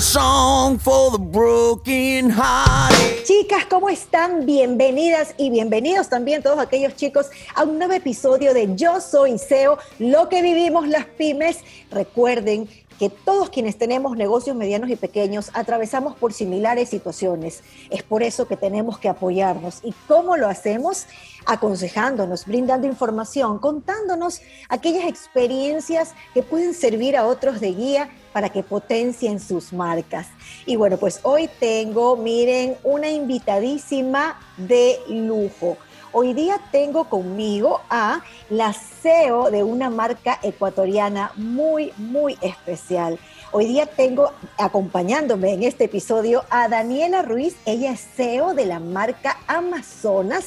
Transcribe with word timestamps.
song 0.00 0.78
for 0.78 1.10
the 1.10 1.18
broken 1.18 2.30
hearted. 2.30 3.22
Chicas, 3.24 3.66
¿cómo 3.66 3.90
están? 3.90 4.46
Bienvenidas 4.46 5.34
y 5.36 5.50
bienvenidos 5.50 6.08
también 6.08 6.42
todos 6.42 6.58
aquellos 6.58 6.96
chicos 6.96 7.30
a 7.54 7.64
un 7.64 7.78
nuevo 7.78 7.92
episodio 7.92 8.54
de 8.54 8.74
Yo 8.76 8.98
Soy 9.02 9.38
SEO, 9.38 9.78
lo 9.98 10.30
que 10.30 10.40
vivimos 10.40 10.88
las 10.88 11.04
pymes. 11.04 11.58
Recuerden 11.90 12.66
que 13.00 13.08
todos 13.08 13.48
quienes 13.48 13.78
tenemos 13.78 14.14
negocios 14.14 14.54
medianos 14.54 14.90
y 14.90 14.96
pequeños 14.96 15.50
atravesamos 15.54 16.16
por 16.16 16.34
similares 16.34 16.90
situaciones. 16.90 17.62
Es 17.88 18.02
por 18.02 18.22
eso 18.22 18.46
que 18.46 18.58
tenemos 18.58 18.98
que 18.98 19.08
apoyarnos. 19.08 19.78
¿Y 19.82 19.94
cómo 20.06 20.36
lo 20.36 20.46
hacemos? 20.46 21.06
Aconsejándonos, 21.46 22.44
brindando 22.44 22.86
información, 22.86 23.58
contándonos 23.58 24.42
aquellas 24.68 25.08
experiencias 25.08 26.12
que 26.34 26.42
pueden 26.42 26.74
servir 26.74 27.16
a 27.16 27.26
otros 27.26 27.58
de 27.58 27.72
guía 27.72 28.10
para 28.34 28.50
que 28.50 28.62
potencien 28.62 29.40
sus 29.40 29.72
marcas. 29.72 30.26
Y 30.66 30.76
bueno, 30.76 30.98
pues 30.98 31.20
hoy 31.22 31.48
tengo, 31.58 32.18
miren, 32.18 32.76
una 32.84 33.08
invitadísima 33.08 34.38
de 34.58 34.98
lujo. 35.08 35.78
Hoy 36.12 36.34
día 36.34 36.60
tengo 36.72 37.04
conmigo 37.04 37.82
a 37.88 38.22
la 38.48 38.72
CEO 38.72 39.52
de 39.52 39.62
una 39.62 39.90
marca 39.90 40.40
ecuatoriana 40.42 41.30
muy, 41.36 41.92
muy 41.98 42.36
especial. 42.40 43.16
Hoy 43.52 43.66
día 43.66 43.86
tengo 43.86 44.32
acompañándome 44.58 45.52
en 45.52 45.62
este 45.62 45.84
episodio 45.84 46.44
a 46.50 46.66
Daniela 46.66 47.22
Ruiz. 47.22 47.54
Ella 47.64 47.92
es 47.92 48.00
CEO 48.00 48.54
de 48.54 48.66
la 48.66 48.80
marca 48.80 49.38
Amazonas 49.46 50.46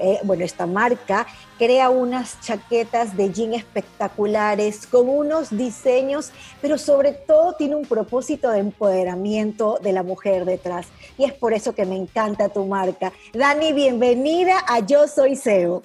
eh, 0.00 0.18
bueno, 0.24 0.44
esta 0.44 0.66
marca 0.66 1.26
crea 1.58 1.90
unas 1.90 2.40
chaquetas 2.40 3.16
de 3.16 3.32
jean 3.32 3.54
espectaculares 3.54 4.86
con 4.86 5.08
unos 5.08 5.50
diseños, 5.56 6.32
pero 6.60 6.78
sobre 6.78 7.12
todo 7.12 7.54
tiene 7.54 7.76
un 7.76 7.84
propósito 7.84 8.50
de 8.50 8.60
empoderamiento 8.60 9.78
de 9.82 9.92
la 9.92 10.02
mujer 10.02 10.44
detrás. 10.44 10.86
Y 11.18 11.24
es 11.24 11.32
por 11.32 11.52
eso 11.52 11.74
que 11.74 11.84
me 11.84 11.96
encanta 11.96 12.48
tu 12.48 12.64
marca. 12.64 13.12
Dani, 13.32 13.72
bienvenida 13.72 14.64
a 14.66 14.80
Yo 14.80 15.06
Soy 15.06 15.36
SEO. 15.36 15.82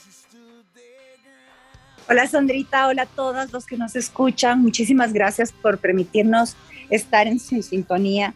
Hola 2.09 2.25
Sandrita, 2.25 2.87
hola 2.87 3.01
a 3.01 3.05
todos 3.05 3.51
los 3.51 3.65
que 3.65 3.75
nos 3.75 3.95
escuchan. 3.97 4.61
Muchísimas 4.61 5.11
gracias 5.11 5.51
por 5.51 5.77
permitirnos 5.77 6.55
estar 6.89 7.27
en 7.27 7.37
su 7.37 7.61
sintonía 7.61 8.33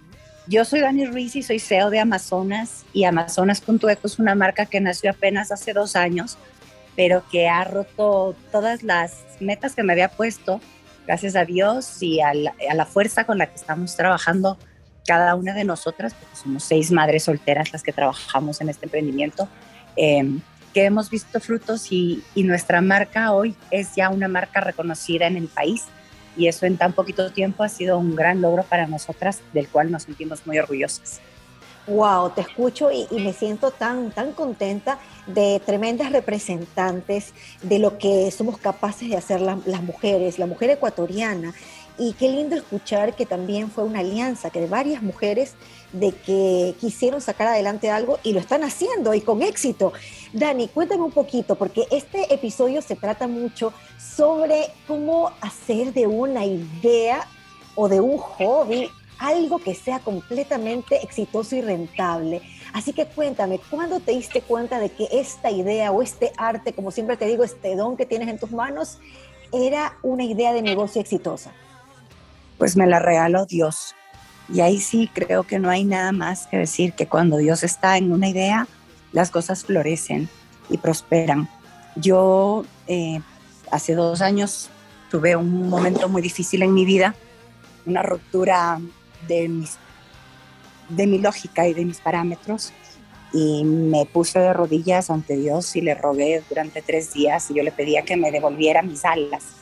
yo 0.47 0.65
soy 0.65 0.81
Dani 0.81 1.05
Ruiz 1.05 1.35
y 1.35 1.43
soy 1.43 1.59
CEO 1.59 1.89
de 1.89 1.99
Amazonas 1.99 2.85
y 2.93 3.03
Amazonas.eco 3.03 4.07
es 4.07 4.19
una 4.19 4.35
marca 4.35 4.65
que 4.65 4.81
nació 4.81 5.11
apenas 5.11 5.51
hace 5.51 5.73
dos 5.73 5.95
años, 5.95 6.37
pero 6.95 7.23
que 7.31 7.47
ha 7.47 7.63
roto 7.63 8.35
todas 8.51 8.83
las 8.83 9.23
metas 9.39 9.75
que 9.75 9.83
me 9.83 9.93
había 9.93 10.09
puesto, 10.09 10.59
gracias 11.05 11.35
a 11.35 11.45
Dios 11.45 12.01
y 12.01 12.21
a 12.21 12.33
la, 12.33 12.85
fuerza 12.85 13.25
con 13.25 13.37
la 13.37 13.47
que 13.47 13.55
estamos 13.55 13.95
trabajando 13.95 14.57
cada 15.05 15.35
una 15.35 15.53
de 15.53 15.63
nosotras, 15.63 16.13
porque 16.13 16.35
somos 16.35 16.63
seis 16.63 16.91
madres 16.91 17.23
solteras 17.23 17.71
las 17.71 17.83
que 17.83 17.93
trabajamos 17.93 18.61
en 18.61 18.69
este 18.69 18.85
emprendimiento, 18.85 19.47
em, 19.95 20.41
que 20.73 20.85
hemos 20.85 21.09
visto 21.09 21.39
frutos 21.39 21.91
y, 21.91 22.23
y 22.33 22.43
nuestra 22.43 22.81
marca 22.81 23.33
hoy 23.33 23.55
es 23.71 23.95
ya 23.95 24.09
una 24.09 24.27
marca 24.27 24.61
reconocida 24.61 25.27
en 25.27 25.37
el 25.37 25.47
país 25.47 25.83
y 26.37 26.47
eso 26.47 26.65
en 26.65 26.77
tan 26.77 26.93
poquito 26.93 27.31
tiempo 27.31 27.63
ha 27.63 27.69
sido 27.69 27.97
un 27.97 28.15
gran 28.15 28.41
logro 28.41 28.63
para 28.63 28.87
nosotras, 28.87 29.41
del 29.53 29.67
cual 29.67 29.91
nos 29.91 30.03
sentimos 30.03 30.45
muy 30.45 30.59
orgullosas. 30.59 31.21
Wow, 31.87 32.29
te 32.29 32.41
escucho 32.41 32.91
y, 32.91 33.07
me 33.11 33.33
siento 33.33 33.71
tan, 33.71 34.11
tan 34.11 34.33
contenta 34.33 34.99
de 35.25 35.59
tremendas 35.65 36.11
representantes 36.11 37.33
de 37.63 37.79
lo 37.79 37.97
que 37.97 38.29
somos 38.29 38.59
capaces 38.59 39.09
de 39.09 39.17
hacer 39.17 39.41
las 39.41 39.81
mujeres, 39.81 40.37
la 40.37 40.45
mujer 40.45 40.69
ecuatoriana. 40.69 41.53
Y 41.97 42.13
qué 42.13 42.29
lindo 42.29 42.55
escuchar 42.55 43.15
que 43.15 43.25
también 43.25 43.69
fue 43.69 43.83
una 43.83 43.99
alianza, 43.99 44.49
que 44.49 44.61
de 44.61 44.67
varias 44.67 45.03
mujeres 45.03 45.55
de 45.93 46.11
que 46.11 46.75
quisieron 46.79 47.21
sacar 47.21 47.47
adelante 47.47 47.89
algo 47.89 48.17
y 48.23 48.33
lo 48.33 48.39
están 48.39 48.63
haciendo 48.63 49.13
y 49.13 49.21
con 49.21 49.41
éxito. 49.41 49.93
Dani, 50.33 50.67
cuéntame 50.69 51.03
un 51.03 51.11
poquito, 51.11 51.55
porque 51.55 51.85
este 51.91 52.33
episodio 52.33 52.81
se 52.81 52.95
trata 52.95 53.27
mucho 53.27 53.73
sobre 53.97 54.67
cómo 54.87 55.31
hacer 55.41 55.93
de 55.93 56.07
una 56.07 56.45
idea 56.45 57.27
o 57.75 57.89
de 57.89 57.99
un 57.99 58.17
hobby 58.17 58.89
algo 59.19 59.59
que 59.59 59.75
sea 59.75 59.99
completamente 59.99 61.03
exitoso 61.03 61.55
y 61.55 61.61
rentable. 61.61 62.41
Así 62.73 62.91
que 62.91 63.05
cuéntame, 63.05 63.59
¿cuándo 63.69 63.99
te 63.99 64.13
diste 64.13 64.41
cuenta 64.41 64.79
de 64.79 64.89
que 64.89 65.07
esta 65.11 65.51
idea 65.51 65.91
o 65.91 66.01
este 66.01 66.31
arte, 66.37 66.73
como 66.73 66.89
siempre 66.89 67.17
te 67.17 67.25
digo, 67.25 67.43
este 67.43 67.75
don 67.75 67.97
que 67.97 68.07
tienes 68.07 68.29
en 68.29 68.39
tus 68.39 68.51
manos, 68.51 68.97
era 69.53 69.97
una 70.01 70.23
idea 70.23 70.53
de 70.53 70.63
negocio 70.63 71.01
exitosa? 71.01 71.53
Pues 72.61 72.77
me 72.77 72.85
la 72.85 72.99
regaló 72.99 73.47
Dios. 73.47 73.95
Y 74.47 74.61
ahí 74.61 74.79
sí 74.79 75.09
creo 75.11 75.41
que 75.41 75.57
no 75.57 75.71
hay 75.71 75.83
nada 75.83 76.11
más 76.11 76.45
que 76.45 76.57
decir 76.57 76.93
que 76.93 77.07
cuando 77.07 77.37
Dios 77.37 77.63
está 77.63 77.97
en 77.97 78.11
una 78.11 78.29
idea, 78.29 78.67
las 79.13 79.31
cosas 79.31 79.65
florecen 79.65 80.29
y 80.69 80.77
prosperan. 80.77 81.49
Yo 81.95 82.63
eh, 82.85 83.19
hace 83.71 83.95
dos 83.95 84.21
años 84.21 84.69
tuve 85.09 85.35
un 85.35 85.69
momento 85.69 86.07
muy 86.07 86.21
difícil 86.21 86.61
en 86.61 86.75
mi 86.75 86.85
vida, 86.85 87.15
una 87.87 88.03
ruptura 88.03 88.79
de, 89.27 89.49
mis, 89.49 89.79
de 90.89 91.07
mi 91.07 91.17
lógica 91.17 91.67
y 91.67 91.73
de 91.73 91.83
mis 91.83 91.99
parámetros 91.99 92.73
y 93.33 93.63
me 93.63 94.05
puse 94.05 94.37
de 94.37 94.53
rodillas 94.53 95.09
ante 95.09 95.35
Dios 95.35 95.75
y 95.75 95.81
le 95.81 95.95
rogué 95.95 96.43
durante 96.47 96.83
tres 96.83 97.11
días 97.11 97.49
y 97.49 97.55
yo 97.55 97.63
le 97.63 97.71
pedía 97.71 98.03
que 98.03 98.17
me 98.17 98.31
devolviera 98.31 98.83
mis 98.83 99.03
alas. 99.03 99.60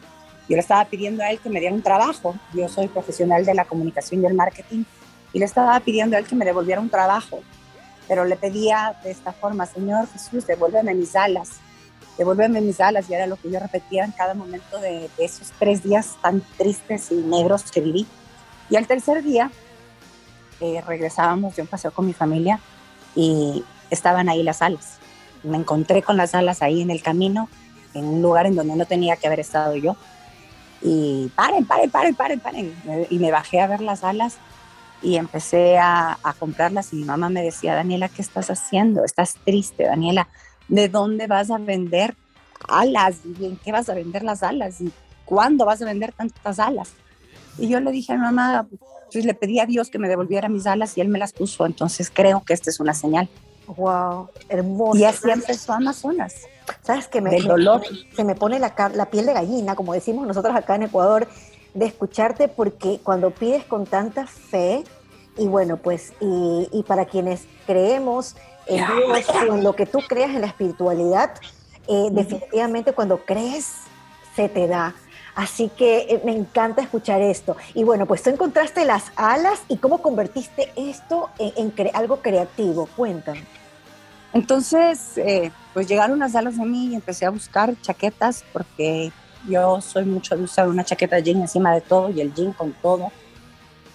Yo 0.49 0.55
le 0.55 0.59
estaba 0.59 0.83
pidiendo 0.85 1.23
a 1.23 1.29
él 1.29 1.39
que 1.39 1.49
me 1.49 1.59
diera 1.59 1.73
un 1.73 1.81
trabajo. 1.81 2.35
Yo 2.53 2.67
soy 2.67 2.87
profesional 2.87 3.45
de 3.45 3.53
la 3.53 3.65
comunicación 3.65 4.23
y 4.23 4.25
el 4.25 4.33
marketing 4.33 4.83
y 5.31 5.39
le 5.39 5.45
estaba 5.45 5.79
pidiendo 5.79 6.17
a 6.17 6.19
él 6.19 6.25
que 6.25 6.35
me 6.35 6.43
devolviera 6.43 6.81
un 6.81 6.89
trabajo. 6.89 7.39
Pero 8.07 8.25
le 8.25 8.35
pedía 8.35 8.95
de 9.03 9.11
esta 9.11 9.31
forma, 9.31 9.65
Señor 9.65 10.07
Jesús, 10.11 10.45
devuélveme 10.47 10.95
mis 10.95 11.15
alas 11.15 11.59
devuélveme 12.19 12.59
mis 12.59 12.81
alas 12.81 13.09
y 13.09 13.13
era 13.13 13.27
lo 13.27 13.37
que 13.37 13.49
yo 13.49 13.59
repetía 13.59 14.03
en 14.03 14.11
cada 14.11 14.33
momento 14.33 14.77
de, 14.79 15.09
esos 15.17 15.53
tres 15.57 15.81
días 15.83 16.17
tan 16.21 16.43
tristes 16.57 17.11
y 17.11 17.15
negros 17.15 17.71
que 17.71 17.79
viví. 17.79 18.05
Y 18.69 18.75
al 18.75 18.85
tercer 18.85 19.23
día 19.23 19.49
eh, 20.59 20.83
regresábamos 20.85 21.55
de 21.55 21.61
un 21.61 21.69
paseo 21.69 21.91
con 21.91 22.05
mi 22.05 22.11
familia 22.13 22.59
y 23.15 23.63
estaban 23.89 24.27
ahí 24.27 24.43
las 24.43 24.61
alas. 24.61 24.97
Me 25.43 25.55
encontré 25.57 26.03
con 26.03 26.17
las 26.17 26.35
alas 26.35 26.61
ahí 26.61 26.81
en 26.81 26.91
el 26.91 27.01
camino, 27.01 27.47
en 27.93 28.03
un 28.03 28.21
lugar 28.21 28.45
en 28.45 28.55
donde 28.55 28.75
no 28.75 28.85
tenía 28.85 29.15
que 29.15 29.27
haber 29.27 29.39
estado 29.39 29.77
yo. 29.77 29.95
Y 30.81 31.31
paren, 31.35 31.65
paren, 31.65 31.91
paren, 31.91 32.15
paren, 32.15 32.39
paren. 32.39 32.73
Y 33.09 33.19
me 33.19 33.31
bajé 33.31 33.59
a 33.61 33.67
ver 33.67 33.81
las 33.81 34.03
alas 34.03 34.37
y 35.01 35.15
empecé 35.15 35.77
a, 35.77 36.17
comprarlas 36.39 36.93
y 36.93 36.97
mi 36.97 37.05
mamá 37.05 37.29
me 37.29 37.41
decía, 37.41 37.75
Daniela, 37.75 38.09
¿qué 38.09 38.21
estás 38.21 38.49
haciendo? 38.49 39.03
Estás 39.03 39.35
triste, 39.45 39.83
Daniela 39.83 40.27
de 40.69 40.87
dónde 40.87 41.27
vas 41.27 41.51
a 41.51 41.57
vender 41.57 42.15
alas 42.67 43.17
y 43.39 43.45
en 43.45 43.57
qué 43.57 43.71
vas 43.71 43.89
a 43.89 43.95
vender 43.95 44.23
las 44.23 44.43
alas 44.43 44.79
y 44.79 44.91
cuándo 45.25 45.65
vas 45.65 45.81
a 45.81 45.85
vender 45.85 46.13
tantas 46.13 46.59
alas. 46.59 46.91
Y 47.57 47.67
yo 47.67 47.79
le 47.79 47.91
dije 47.91 48.13
a 48.13 48.15
mi 48.15 48.21
mamá, 48.21 48.67
pues 49.11 49.25
le 49.25 49.33
pedí 49.33 49.59
a 49.59 49.65
Dios 49.65 49.89
que 49.89 49.99
me 49.99 50.07
devolviera 50.07 50.47
mis 50.47 50.65
alas 50.65 50.97
y 50.97 51.01
él 51.01 51.09
me 51.09 51.19
las 51.19 51.33
puso, 51.33 51.65
entonces 51.65 52.09
creo 52.13 52.43
que 52.45 52.53
esta 52.53 52.69
es 52.69 52.79
una 52.79 52.93
señal. 52.93 53.27
Wow, 53.75 54.29
hermoso. 54.47 54.97
Y 54.97 55.03
así 55.03 55.29
empezó 55.29 55.73
Amazonas. 55.73 56.35
¿Sabes 56.81 57.07
que 57.07 57.21
me, 57.21 57.39
dolor. 57.41 57.81
se 58.15 58.23
me 58.23 58.35
pone 58.35 58.59
la, 58.59 58.73
la 58.93 59.05
piel 59.07 59.25
de 59.25 59.33
gallina, 59.33 59.75
como 59.75 59.93
decimos 59.93 60.27
nosotros 60.27 60.55
acá 60.55 60.75
en 60.75 60.83
Ecuador, 60.83 61.27
de 61.73 61.85
escucharte 61.85 62.47
porque 62.47 62.99
cuando 63.03 63.31
pides 63.31 63.63
con 63.63 63.85
tanta 63.85 64.27
fe, 64.27 64.83
y 65.37 65.47
bueno, 65.47 65.77
pues, 65.77 66.13
y, 66.19 66.67
y 66.71 66.83
para 66.83 67.05
quienes 67.05 67.45
creemos 67.65 68.35
en 68.67 68.85
Dios 68.85 69.25
en 69.47 69.63
lo 69.63 69.73
que 69.75 69.85
tú 69.85 69.99
creas 70.07 70.31
en 70.31 70.41
la 70.41 70.47
espiritualidad, 70.47 71.31
eh, 71.87 72.09
definitivamente 72.11 72.93
cuando 72.93 73.25
crees, 73.25 73.73
se 74.35 74.47
te 74.49 74.67
da. 74.67 74.95
Así 75.35 75.69
que 75.69 75.99
eh, 76.09 76.21
me 76.23 76.35
encanta 76.35 76.81
escuchar 76.81 77.21
esto. 77.21 77.55
Y 77.73 77.83
bueno, 77.83 78.05
pues 78.05 78.21
tú 78.21 78.29
encontraste 78.29 78.85
las 78.85 79.11
alas 79.15 79.61
y 79.69 79.77
cómo 79.77 80.01
convertiste 80.01 80.71
esto 80.75 81.29
en, 81.39 81.73
algo 81.93 82.17
creativo. 82.17 82.87
Cuéntame. 82.95 83.43
Entonces, 84.33 85.17
eh, 85.17 85.51
pues 85.73 85.87
llegaron 85.87 86.19
las 86.19 86.35
alas 86.35 86.57
de 86.57 86.65
mí 86.65 86.87
y 86.87 86.95
empecé 86.95 87.25
a 87.25 87.29
buscar 87.29 87.75
chaquetas 87.81 88.43
porque 88.53 89.11
yo 89.47 89.81
soy 89.81 90.05
mucho 90.05 90.35
de 90.35 90.43
usar 90.43 90.67
una 90.67 90.83
chaqueta 90.83 91.15
de 91.15 91.23
jean 91.23 91.41
encima 91.41 91.73
de 91.73 91.81
todo 91.81 92.09
y 92.09 92.21
el 92.21 92.33
jean 92.33 92.53
con 92.53 92.73
todo. 92.73 93.11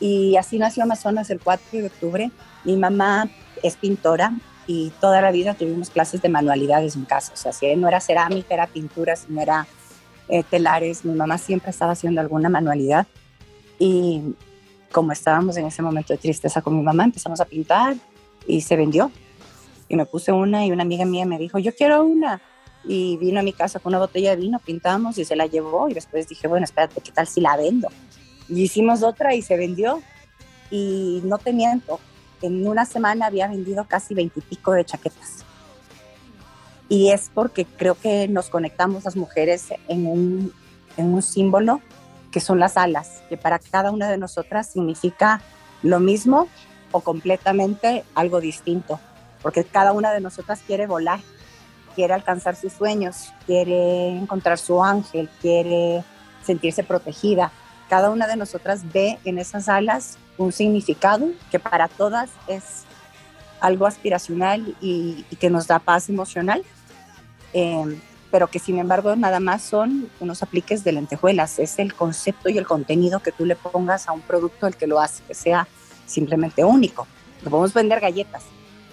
Y 0.01 0.37
así 0.37 0.59
nació 0.59 0.83
Amazonas 0.83 1.31
el 1.31 1.41
4 1.41 1.65
de 1.73 1.87
octubre. 1.87 2.31
Mi 2.65 2.77
mamá 2.77 3.29
es 3.63 3.77
pintora 3.77 4.33
y 4.67 4.93
toda 5.01 5.21
la 5.21 5.31
vida 5.31 5.55
tuvimos 5.55 5.91
clases 5.91 6.21
de 6.23 6.29
manualidades 6.29 6.97
en 6.97 7.05
casa. 7.05 7.33
O 7.33 7.37
sea, 7.37 7.53
si 7.53 7.75
no 7.77 7.89
era 7.89 8.01
cerámica, 8.01 8.55
era 8.55 8.67
pintura, 8.67 9.15
si 9.17 9.33
no 9.33 9.41
era 9.41 9.67
eh, 10.29 10.43
telares, 10.43 11.05
mi 11.05 11.15
mamá 11.15 11.39
siempre 11.39 11.71
estaba 11.71 11.93
haciendo 11.93 12.21
alguna 12.21 12.49
manualidad. 12.49 13.07
Y 13.79 14.35
como 14.91 15.13
estábamos 15.13 15.57
en 15.57 15.67
ese 15.67 15.83
momento 15.83 16.13
de 16.13 16.19
tristeza 16.19 16.63
con 16.63 16.77
mi 16.77 16.83
mamá, 16.83 17.05
empezamos 17.05 17.41
a 17.41 17.45
pintar 17.45 17.97
y 18.47 18.61
se 18.63 18.77
vendió. 18.77 19.11
Y 19.89 19.97
me 19.97 20.07
puse 20.07 20.33
una 20.33 20.67
y 20.67 20.73
una 20.73 20.83
amiga 20.83 21.05
mía 21.05 21.27
me 21.27 21.39
dijo, 21.39 21.59
yo 21.59 21.75
quiero 21.75 22.05
una. 22.05 22.41
Y 22.85 23.17
vino 23.17 23.41
a 23.41 23.43
mi 23.43 23.53
casa 23.53 23.79
con 23.79 23.91
una 23.91 23.99
botella 23.99 24.31
de 24.31 24.37
vino, 24.37 24.59
pintamos 24.59 25.19
y 25.19 25.25
se 25.25 25.37
la 25.37 25.47
llevó. 25.47 25.89
Y 25.89 25.95
después 25.95 26.29
dije, 26.29 26.49
bueno, 26.49 26.65
espérate, 26.65 27.01
¿qué 27.01 27.13
tal 27.13 27.27
si 27.27 27.41
la 27.41 27.57
vendo? 27.57 27.89
Y 28.49 28.63
hicimos 28.63 29.03
otra 29.03 29.35
y 29.35 29.43
se 29.43 29.57
vendió 29.57 30.03
y 30.71 31.21
no 31.25 31.39
te 31.39 31.53
miento, 31.53 32.01
en 32.43 32.67
una 32.67 32.85
semana 32.85 33.27
había 33.27 33.49
vendido 33.49 33.87
casi 33.87 34.15
veintipico 34.15 34.73
de 34.73 34.85
chaquetas. 34.85 35.45
Y 36.89 37.11
es 37.11 37.31
porque 37.33 37.65
creo 37.65 37.95
que 37.95 38.29
nos 38.29 38.51
conectamos 38.51 39.05
las 39.05 39.17
mujeres 39.17 39.69
en 39.89 40.07
un, 40.07 40.53
en 40.97 41.15
un 41.15 41.23
símbolo 41.23 41.81
que 42.31 42.41
son 42.41 42.59
las 42.59 42.77
alas, 42.77 43.23
que 43.29 43.37
para 43.37 43.59
cada 43.59 43.91
una 43.91 44.11
de 44.11 44.19
nosotras 44.19 44.71
significa 44.71 45.41
lo 45.83 46.01
mismo 46.01 46.49
o 46.93 47.01
completamente 47.01 48.05
algo 48.15 48.41
distinto, 48.41 49.01
porque 49.45 49.63
cada 49.63 49.93
una 49.93 50.11
de 50.11 50.23
nosotras 50.23 50.63
quiere 50.67 50.87
volar, 50.87 51.21
quiere 51.95 52.15
alcanzar 52.15 52.57
sus 52.57 52.73
sueños, 52.73 53.31
quiere 53.45 54.09
encontrar 54.17 54.57
su 54.57 54.83
ángel, 54.83 55.29
quiere 55.43 56.03
sentirse 56.43 56.83
protegida. 56.83 57.53
Cada 57.91 58.09
una 58.09 58.27
de 58.27 58.37
nosotras 58.37 58.91
ve 58.91 59.19
en 59.27 59.39
esas 59.39 59.69
alas 59.69 60.17
un 60.39 60.51
significado 60.51 61.29
que 61.51 61.59
para 61.59 61.89
todas 61.89 62.31
es 62.47 62.85
algo 63.61 63.87
aspiracional 63.87 64.75
y, 64.81 65.25
que 65.39 65.51
nos 65.51 65.67
da 65.67 65.79
paz 65.79 66.09
emocional, 66.09 66.65
em, 67.53 68.01
pero 68.31 68.47
que 68.47 68.59
sin 68.59 68.79
embargo 68.79 69.15
nada 69.15 69.41
más 69.41 69.61
son 69.61 70.09
unos 70.21 70.43
apliques 70.43 70.85
de 70.85 70.93
lentejuelas, 70.93 71.59
es 71.59 71.79
el 71.79 71.93
concepto 71.93 72.49
y 72.49 72.57
el 72.57 72.67
contenido 72.67 73.21
que 73.21 73.31
tú 73.31 73.45
le 73.45 73.57
pongas 73.57 74.09
a 74.09 74.13
un 74.13 74.23
producto 74.23 74.67
el 74.67 74.75
que 74.75 74.87
lo 74.87 75.01
hace, 75.01 75.23
que 75.25 75.35
sea 75.35 75.69
simplemente 76.07 76.65
único. 76.65 77.07
No 77.43 77.51
podemos 77.51 77.75
vender 77.75 78.01
galletas 78.01 78.43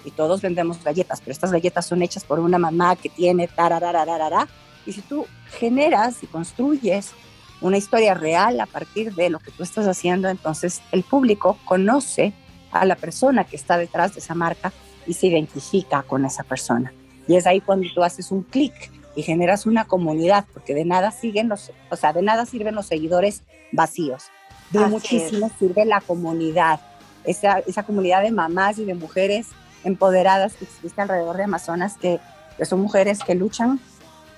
y 0.04 0.10
todos 0.10 0.42
vendemos 0.42 0.82
galletas, 0.82 1.20
pero 1.20 1.32
estas 1.32 1.52
galletas 1.52 1.86
son 1.86 2.02
hechas 2.02 2.24
por 2.24 2.40
una 2.40 2.58
mamá 2.58 2.96
que 2.96 3.08
tiene 3.08 3.48
tararararara. 3.48 4.48
Y 4.86 4.92
si 4.92 5.00
tú 5.02 5.26
generas 5.58 6.22
y 6.22 6.26
construyes 6.26 7.12
una 7.60 7.76
historia 7.76 8.14
real 8.14 8.60
a 8.60 8.66
partir 8.66 9.14
de 9.14 9.30
lo 9.30 9.38
que 9.38 9.52
tú 9.52 9.62
estás 9.62 9.86
haciendo, 9.86 10.28
entonces 10.28 10.82
el 10.90 11.04
público 11.04 11.56
conoce 11.64 12.32
a 12.72 12.84
la 12.84 12.96
persona 12.96 13.44
que 13.44 13.56
está 13.56 13.78
detrás 13.78 14.14
de 14.14 14.20
esa 14.20 14.34
marca 14.34 14.72
y 15.06 15.14
se 15.14 15.28
identifica 15.28 16.02
con 16.02 16.24
esa 16.24 16.42
persona. 16.42 16.92
Y 17.28 17.36
es 17.36 17.46
ahí 17.46 17.60
cuando 17.60 17.86
tú 17.94 18.02
haces 18.02 18.32
un 18.32 18.42
clic 18.42 18.90
y 19.14 19.22
generas 19.22 19.66
una 19.66 19.84
comunidad, 19.84 20.46
porque 20.52 20.74
de 20.74 20.84
nada 20.84 21.10
siguen 21.10 21.48
los, 21.48 21.70
o 21.90 21.96
sea, 21.96 22.12
de 22.12 22.22
nada 22.22 22.46
sirven 22.46 22.74
los 22.74 22.86
seguidores 22.86 23.42
vacíos. 23.70 24.24
De 24.70 24.80
muchísimo 24.86 25.50
sirve 25.58 25.84
la 25.84 26.00
comunidad, 26.00 26.80
esa, 27.24 27.58
esa 27.60 27.82
comunidad 27.82 28.22
de 28.22 28.32
mamás 28.32 28.78
y 28.78 28.84
de 28.84 28.94
mujeres 28.94 29.48
empoderadas 29.84 30.54
que 30.54 30.64
existe 30.64 31.00
alrededor 31.00 31.36
de 31.36 31.44
Amazonas, 31.44 31.96
que, 32.00 32.20
son 32.64 32.80
mujeres 32.80 33.18
que 33.24 33.34
luchan 33.34 33.80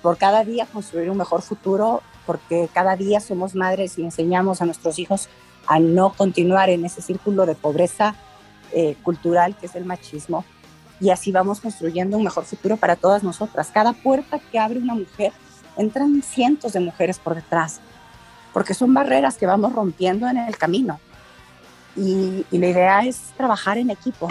por 0.01 0.17
cada 0.17 0.43
día 0.43 0.65
construir 0.65 1.11
un 1.11 1.17
mejor 1.17 1.43
futuro 1.43 2.01
porque 2.25 2.69
cada 2.73 2.95
día 2.95 3.19
somos 3.19 3.53
madres 3.53 3.99
y 3.99 4.03
enseñamos 4.03 4.61
a 4.61 4.65
nuestros 4.65 4.97
hijos 4.97 5.29
a 5.67 5.79
no 5.79 6.13
continuar 6.13 6.69
en 6.69 6.85
ese 6.85 7.01
círculo 7.01 7.45
de 7.45 7.53
pobreza 7.53 8.15
eh, 8.71 8.95
cultural 9.03 9.55
que 9.57 9.67
es 9.67 9.75
el 9.75 9.85
machismo. 9.85 10.43
Y 10.99 11.09
así 11.09 11.31
vamos 11.31 11.59
construyendo 11.59 12.17
un 12.17 12.23
mejor 12.23 12.45
futuro 12.45 12.77
para 12.77 12.95
todas 12.95 13.21
nosotras. 13.21 13.69
Cada 13.71 13.93
puerta 13.93 14.39
que 14.39 14.57
abre 14.57 14.79
una 14.79 14.95
mujer, 14.95 15.33
entran 15.77 16.21
cientos 16.23 16.73
de 16.73 16.79
mujeres 16.79 17.19
por 17.19 17.35
detrás, 17.35 17.79
porque 18.53 18.73
son 18.73 18.93
barreras 18.93 19.37
que 19.37 19.45
vamos 19.45 19.73
rompiendo 19.73 20.27
en 20.27 20.37
el 20.37 20.57
camino. 20.57 20.99
Y 21.95 22.45
la 22.51 22.67
idea 22.67 22.99
es 23.01 23.33
trabajar 23.37 23.77
en 23.77 23.89
equipo. 23.89 24.29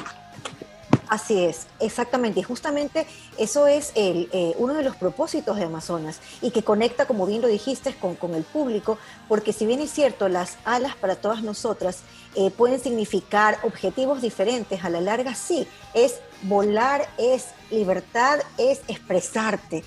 Así 1.15 1.45
es, 1.45 1.69
exactamente. 1.79 2.41
Y 2.41 2.43
justamente 2.43 3.07
eso 3.39 3.69
es 3.69 3.93
el, 3.95 4.29
eh, 4.33 4.53
uno 4.59 4.75
de 4.75 4.83
los 4.83 4.97
propósitos 4.97 5.57
de 5.57 5.63
Amazonas 5.63 6.19
y 6.43 6.51
que 6.51 6.65
conecta, 6.65 7.07
como 7.07 7.25
bien 7.25 7.41
lo 7.41 7.47
dijiste, 7.47 7.95
con, 7.95 8.35
el 8.35 8.43
público, 8.43 8.99
porque 9.29 9.53
si 9.53 9.65
bien 9.65 9.79
es 9.79 9.93
cierto, 9.93 10.29
las 10.29 10.59
alas 10.65 10.97
para 10.97 11.15
todas 11.15 11.45
nosotras 11.45 12.01
eh, 12.35 12.51
pueden 12.51 12.81
significar 12.81 13.59
objetivos 13.63 14.23
diferentes, 14.23 14.83
a 14.85 14.91
la 14.91 15.01
larga 15.01 15.37
sí, 15.37 15.69
es 15.95 16.19
volar, 16.43 17.09
es 17.17 17.47
libertad, 17.71 18.41
es 18.59 18.81
expresarte. 18.89 19.85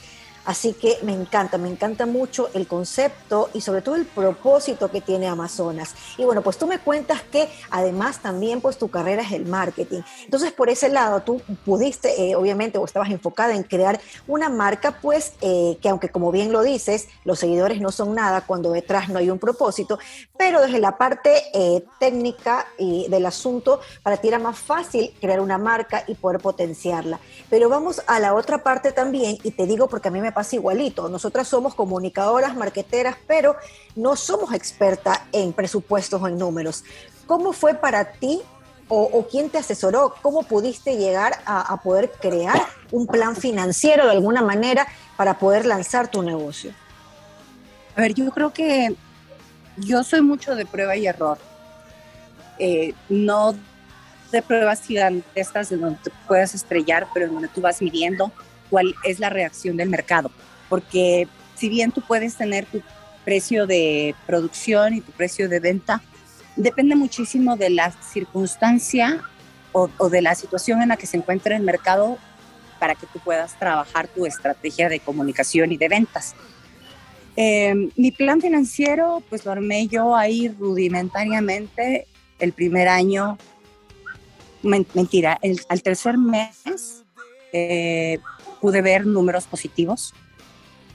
Así 0.47 0.71
que 0.71 0.97
me 1.03 1.11
encanta, 1.11 1.57
me 1.57 1.67
encanta 1.67 2.05
mucho 2.05 2.49
el 2.53 2.67
concepto 2.67 3.49
y 3.53 3.59
sobre 3.59 3.81
todo 3.81 3.95
el 3.95 4.05
propósito 4.05 4.89
que 4.89 5.01
tiene 5.01 5.27
Amazonas. 5.27 5.93
Y 6.17 6.23
bueno, 6.23 6.41
pues 6.41 6.57
tú 6.57 6.67
me 6.67 6.79
cuentas 6.79 7.21
que 7.21 7.49
además 7.69 8.19
también 8.21 8.61
pues 8.61 8.77
tu 8.77 8.87
carrera 8.87 9.23
es 9.23 9.33
el 9.33 9.45
marketing. 9.45 10.03
Entonces 10.23 10.53
por 10.53 10.69
ese 10.69 10.87
lado 10.87 11.19
tú 11.19 11.41
pudiste, 11.65 12.29
eh, 12.29 12.35
obviamente, 12.37 12.77
o 12.77 12.85
estabas 12.85 13.09
enfocada 13.09 13.55
en 13.55 13.63
crear 13.63 13.99
una 14.25 14.47
marca 14.47 14.99
pues 15.01 15.33
eh, 15.41 15.77
que 15.81 15.89
aunque 15.89 16.07
como 16.07 16.31
bien 16.31 16.53
lo 16.53 16.63
dices, 16.63 17.09
los 17.25 17.39
seguidores 17.39 17.81
no 17.81 17.91
son 17.91 18.15
nada 18.15 18.39
cuando 18.39 18.71
detrás 18.71 19.09
no 19.09 19.19
hay 19.19 19.29
un 19.29 19.39
propósito, 19.39 19.99
pero 20.37 20.61
desde 20.61 20.79
la 20.79 20.97
parte 20.97 21.43
eh, 21.53 21.83
técnica 21.99 22.65
y 22.77 23.09
del 23.09 23.25
asunto 23.25 23.81
para 24.01 24.15
ti 24.15 24.29
era 24.29 24.39
más 24.39 24.57
fácil 24.57 25.13
crear 25.19 25.41
una 25.41 25.57
marca 25.57 26.05
y 26.07 26.15
poder 26.15 26.39
potenciarla. 26.39 27.19
Pero 27.49 27.67
vamos 27.67 28.01
a 28.07 28.21
la 28.21 28.33
otra 28.33 28.63
parte 28.63 28.93
también 28.93 29.37
y 29.43 29.51
te 29.51 29.65
digo 29.65 29.89
porque 29.89 30.07
a 30.07 30.11
mí 30.11 30.21
me 30.21 30.36
pasa 30.37 30.55
igualito. 30.55 31.09
Nosotras 31.09 31.47
somos 31.47 31.73
comunicadoras, 31.73 32.55
marqueteras, 32.55 33.15
pero 33.25 33.55
no 33.95 34.15
somos 34.15 34.53
expertas 34.53 35.19
en 35.31 35.51
presupuestos 35.51 36.21
o 36.21 36.27
en 36.27 36.37
números. 36.37 36.83
¿Cómo 37.25 37.53
fue 37.53 37.73
para 37.73 38.11
ti 38.11 38.43
o, 38.87 39.25
quién 39.31 39.49
te 39.49 39.57
asesoró? 39.57 40.13
¿Cómo 40.21 40.43
pudiste 40.43 40.95
llegar 40.95 41.39
a, 41.43 41.73
a, 41.73 41.81
poder 41.81 42.11
crear 42.21 42.61
un 42.91 43.07
plan 43.07 43.35
financiero 43.35 44.05
de 44.05 44.11
alguna 44.11 44.43
manera 44.43 44.85
para 45.17 45.39
poder 45.39 45.65
lanzar 45.65 46.07
tu 46.07 46.21
negocio? 46.21 46.71
A 47.95 48.01
ver, 48.01 48.13
yo 48.13 48.29
creo 48.29 48.53
que 48.53 48.95
yo 49.77 50.03
soy 50.03 50.21
mucho 50.21 50.53
de 50.53 50.67
prueba 50.67 50.95
y 50.95 51.07
error. 51.07 51.39
Eh, 52.59 52.93
no 53.09 53.55
de 54.31 54.43
pruebas 54.43 54.83
gigantescas 54.83 55.69
de 55.69 55.77
donde 55.77 55.97
te 56.03 56.11
puedas 56.27 56.53
estrellar, 56.53 57.07
pero 57.11 57.25
en 57.25 57.33
donde 57.33 57.47
tú 57.47 57.59
vas 57.59 57.81
midiendo 57.81 58.31
cuál 58.69 58.95
es 59.03 59.19
la 59.19 59.29
reacción 59.29 59.77
del 59.77 59.89
mercado. 59.89 60.31
Porque 60.69 61.27
si 61.55 61.69
bien 61.69 61.91
tú 61.91 62.01
puedes 62.01 62.35
tener 62.35 62.65
tu 62.65 62.81
precio 63.25 63.67
de 63.67 64.15
producción 64.25 64.93
y 64.93 65.01
tu 65.01 65.11
precio 65.11 65.49
de 65.49 65.59
venta, 65.59 66.01
depende 66.55 66.95
muchísimo 66.95 67.55
de 67.55 67.69
la 67.69 67.91
circunstancia 67.91 69.23
o, 69.71 70.09
de 70.09 70.21
la 70.21 70.33
situación 70.33 70.81
en 70.81 70.89
la 70.89 70.97
que 70.97 71.05
se 71.05 71.17
encuentra 71.17 71.55
el 71.55 71.63
mercado 71.63 72.17
para 72.79 72.95
que 72.95 73.05
tú 73.07 73.19
puedas 73.19 73.57
trabajar 73.59 74.07
tu 74.07 74.25
estrategia 74.25 74.89
de 74.89 74.99
comunicación 74.99 75.71
y 75.71 75.77
de 75.77 75.87
ventas. 75.87 76.35
Eh, 77.35 77.89
mi 77.95 78.11
plan 78.11 78.41
financiero, 78.41 79.21
pues 79.29 79.45
lo 79.45 79.51
armé 79.51 79.87
yo 79.87 80.15
ahí 80.15 80.49
rudimentariamente 80.49 82.07
el 82.39 82.53
primer 82.53 82.87
año. 82.87 83.37
Mentira, 84.63 85.39
al 85.69 85.81
tercer 85.83 86.17
mes 86.17 87.03
eh, 87.53 88.19
pude 88.61 88.81
ver 88.81 89.05
números 89.05 89.45
positivos. 89.45 90.13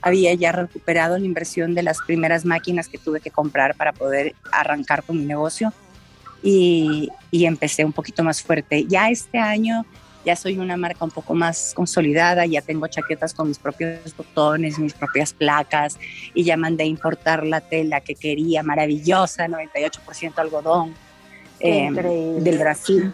Había 0.01 0.33
ya 0.33 0.51
recuperado 0.51 1.17
la 1.17 1.25
inversión 1.25 1.75
de 1.75 1.83
las 1.83 1.99
primeras 2.01 2.45
máquinas 2.45 2.89
que 2.89 2.97
tuve 2.97 3.21
que 3.21 3.31
comprar 3.31 3.75
para 3.75 3.93
poder 3.93 4.35
arrancar 4.51 5.03
con 5.03 5.17
mi 5.17 5.25
negocio 5.25 5.73
y, 6.41 7.09
y 7.31 7.45
empecé 7.45 7.85
un 7.85 7.93
poquito 7.93 8.23
más 8.23 8.41
fuerte. 8.41 8.85
Ya 8.85 9.09
este 9.09 9.39
año 9.39 9.85
ya 10.25 10.35
soy 10.35 10.57
una 10.57 10.77
marca 10.77 11.03
un 11.03 11.11
poco 11.11 11.33
más 11.33 11.73
consolidada, 11.75 12.45
ya 12.45 12.61
tengo 12.61 12.87
chaquetas 12.87 13.33
con 13.33 13.47
mis 13.47 13.59
propios 13.59 14.15
botones, 14.15 14.79
mis 14.79 14.93
propias 14.93 15.33
placas 15.33 15.97
y 16.33 16.43
ya 16.43 16.55
mandé 16.55 16.83
a 16.83 16.87
importar 16.87 17.45
la 17.45 17.61
tela 17.61 18.01
que 18.01 18.15
quería, 18.15 18.63
maravillosa, 18.63 19.47
98% 19.47 20.33
algodón 20.37 20.93
eh, 21.59 21.91
del 22.39 22.57
Brasil. 22.57 23.13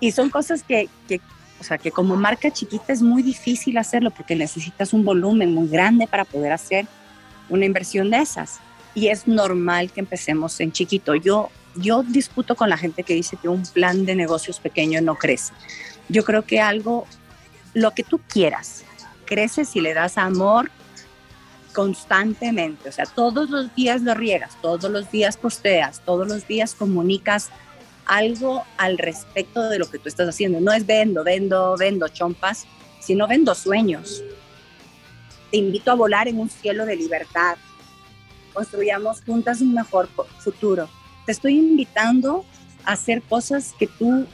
Y 0.00 0.12
son 0.12 0.30
cosas 0.30 0.62
que, 0.62 0.88
que, 1.06 1.20
o 1.60 1.64
sea, 1.64 1.78
que 1.78 1.90
como 1.90 2.16
marca 2.16 2.50
chiquita 2.50 2.92
es 2.92 3.02
muy 3.02 3.22
difícil 3.22 3.78
hacerlo 3.78 4.10
porque 4.10 4.36
necesitas 4.36 4.92
un 4.92 5.04
volumen 5.04 5.52
muy 5.52 5.68
grande 5.68 6.06
para 6.06 6.24
poder 6.24 6.52
hacer 6.52 6.86
una 7.48 7.64
inversión 7.64 8.10
de 8.10 8.18
esas. 8.18 8.60
Y 8.94 9.08
es 9.08 9.26
normal 9.26 9.90
que 9.90 10.00
empecemos 10.00 10.58
en 10.60 10.72
chiquito. 10.72 11.14
Yo, 11.14 11.50
yo 11.76 12.02
discuto 12.02 12.54
con 12.54 12.70
la 12.70 12.76
gente 12.76 13.02
que 13.02 13.14
dice 13.14 13.36
que 13.36 13.48
un 13.48 13.62
plan 13.64 14.04
de 14.06 14.14
negocios 14.14 14.60
pequeño 14.60 15.00
no 15.00 15.16
crece. 15.16 15.52
Yo 16.08 16.24
creo 16.24 16.44
que 16.44 16.60
algo, 16.60 17.06
lo 17.74 17.92
que 17.92 18.02
tú 18.04 18.20
quieras, 18.28 18.84
crece 19.24 19.64
si 19.64 19.80
le 19.80 19.94
das 19.94 20.16
amor 20.16 20.70
constantemente. 21.74 22.88
O 22.88 22.92
sea, 22.92 23.04
todos 23.06 23.50
los 23.50 23.74
días 23.74 24.02
lo 24.02 24.14
riegas, 24.14 24.56
todos 24.62 24.90
los 24.90 25.10
días 25.10 25.36
posteas, 25.36 26.00
todos 26.04 26.26
los 26.26 26.46
días 26.46 26.74
comunicas 26.74 27.50
algo 28.08 28.64
al 28.78 28.98
respecto 28.98 29.68
de 29.68 29.78
lo 29.78 29.88
que 29.88 29.98
tú 29.98 30.08
estás 30.08 30.28
haciendo. 30.28 30.60
No 30.60 30.72
es 30.72 30.84
vendo, 30.84 31.22
vendo, 31.22 31.76
vendo 31.78 32.08
chompas, 32.08 32.66
sino 32.98 33.28
vendo 33.28 33.54
sueños. 33.54 34.24
Te 35.50 35.58
invito 35.58 35.92
a 35.92 35.94
volar 35.94 36.26
en 36.26 36.38
un 36.38 36.50
cielo 36.50 36.84
de 36.84 36.96
libertad. 36.96 37.56
Construyamos 38.52 39.22
juntas 39.22 39.60
un 39.60 39.74
mejor 39.74 40.08
futuro. 40.40 40.88
Te 41.26 41.32
estoy 41.32 41.58
invitando 41.58 42.44
a 42.84 42.92
hacer 42.92 43.22
cosas 43.22 43.74
que 43.78 43.86
tú 43.86 44.26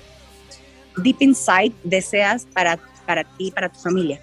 deep 0.96 1.16
inside 1.20 1.74
deseas 1.82 2.46
para, 2.54 2.78
para 3.04 3.24
ti, 3.24 3.50
para 3.50 3.68
tu 3.68 3.80
familia. 3.80 4.20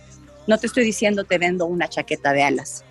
No 0.48 0.58
te 0.58 0.68
estoy 0.68 0.86
diciendo 0.86 1.26
te 1.26 1.38
vendo 1.38 1.66
una 1.66 1.88
chaqueta 1.88 2.32
de 2.34 2.44
alas. 2.44 2.84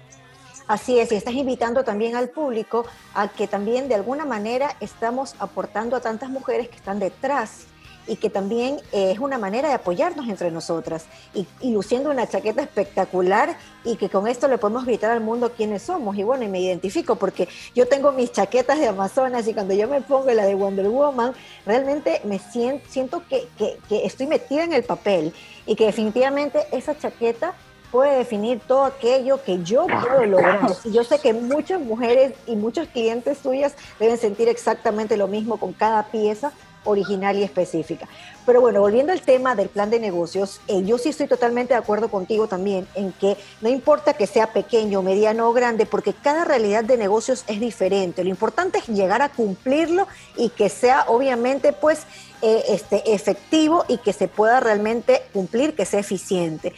Así 0.71 1.01
es, 1.01 1.11
y 1.11 1.17
estás 1.17 1.35
invitando 1.35 1.83
también 1.83 2.15
al 2.15 2.29
público 2.29 2.87
a 3.13 3.27
que 3.27 3.49
también 3.49 3.89
de 3.89 3.97
alguna 3.97 4.25
manera 4.25 4.77
estamos 4.79 5.35
aportando 5.41 5.97
a 5.97 6.01
tantas 6.01 6.31
mujeres 6.31 6.69
que 6.69 6.77
están 6.77 7.01
detrás 7.01 7.67
y 8.07 8.15
que 8.15 8.31
también 8.31 8.77
es 8.93 9.19
una 9.19 9.37
manera 9.37 9.67
de 9.67 9.75
apoyarnos 9.75 10.29
entre 10.29 10.53
nosotras 10.53 11.07
y, 11.35 11.49
luciendo 11.73 12.09
una 12.09 12.29
chaqueta 12.29 12.63
espectacular 12.63 13.57
y 13.83 13.97
que 13.97 14.09
con 14.09 14.29
esto 14.29 14.47
le 14.47 14.59
podemos 14.59 14.85
gritar 14.85 15.11
al 15.11 15.21
mundo 15.21 15.51
quiénes 15.57 15.83
somos. 15.83 16.17
Y 16.17 16.23
bueno, 16.23 16.47
me 16.49 16.61
identifico 16.61 17.17
porque 17.17 17.49
yo 17.75 17.89
tengo 17.89 18.13
mis 18.13 18.31
chaquetas 18.31 18.79
de 18.79 18.87
Amazonas 18.87 19.49
y 19.49 19.55
cuando 19.55 19.75
yo 19.75 19.89
me 19.89 20.01
pongo 20.03 20.31
la 20.31 20.47
de 20.47 20.55
Wonder 20.55 20.89
Woman, 20.89 21.33
realmente 21.67 22.21
me 22.23 22.39
siento, 22.39 23.25
que 23.29 23.49
estoy 23.91 24.29
metida 24.29 24.63
en 24.63 24.73
el 24.73 24.85
papel 24.85 25.35
y 25.67 25.75
que 25.75 25.87
definitivamente 25.87 26.65
esa 26.71 26.97
chaqueta 26.97 27.57
puede 27.91 28.19
definir 28.19 28.61
todo 28.61 28.85
aquello 28.85 29.43
que 29.43 29.63
yo 29.63 29.87
puedo 29.87 30.25
lograr. 30.27 30.61
Y 30.85 30.93
yo 30.93 31.05
sé 31.05 31.19
que 31.19 31.33
muchas 31.33 31.81
mujeres 31.81 32.33
y 32.47 32.57
muchos 32.57 32.89
clientes 32.89 33.39
tuyas 33.39 33.75
deben 33.99 34.19
sentir 34.19 34.49
exactamente 34.49 35.17
lo 35.17 35.27
mismo 35.27 35.59
con 35.59 35.73
cada 35.73 36.05
pieza 36.05 36.53
original 36.85 37.37
y 37.37 37.43
específica. 37.43 38.09
Pero 38.47 38.61
bueno, 38.61 38.81
volviendo 38.81 39.13
al 39.13 39.21
tema 39.21 39.55
del 39.55 39.69
plan 39.69 39.91
de 39.91 40.01
negocios, 40.01 40.61
eh, 40.67 40.83
yo 40.83 40.99
sí 40.99 41.11
estoy 41.11 41.27
totalmente 41.27 41.75
de 41.75 41.79
acuerdo 41.79 42.09
contigo 42.09 42.49
también 42.49 42.87
en 42.95 43.13
que 43.13 43.37
no 43.61 43.69
importa 43.69 44.15
que 44.15 44.27
sea 44.27 44.53
pequeño, 44.53 45.03
mediano 45.03 45.49
o 45.49 45.53
grande, 45.53 45.87
porque 45.87 46.15
cada 46.15 46.45
realidad 46.45 46.85
de 46.85 46.97
negocios 46.97 47.45
es 47.49 47.61
diferente. 47.61 48.25
Lo 48.25 48.31
importante 48.31 48.79
es 48.79 48.89
llegar 48.89 49.23
a 49.23 49.29
cumplirlo 49.29 50.07
y 50.37 50.49
que 50.49 50.69
sea 50.69 51.05
obviamente 51.09 51.73
pues 51.73 52.07
eh, 52.43 52.65
este, 52.69 53.13
efectivo 53.13 53.85
y 53.87 53.99
que 53.99 54.15
se 54.15 54.27
pueda 54.27 54.61
realmente 54.61 55.23
cumplir, 55.33 55.75
que 55.75 55.85
sea 55.85 56.01
eficiente. 56.01 56.73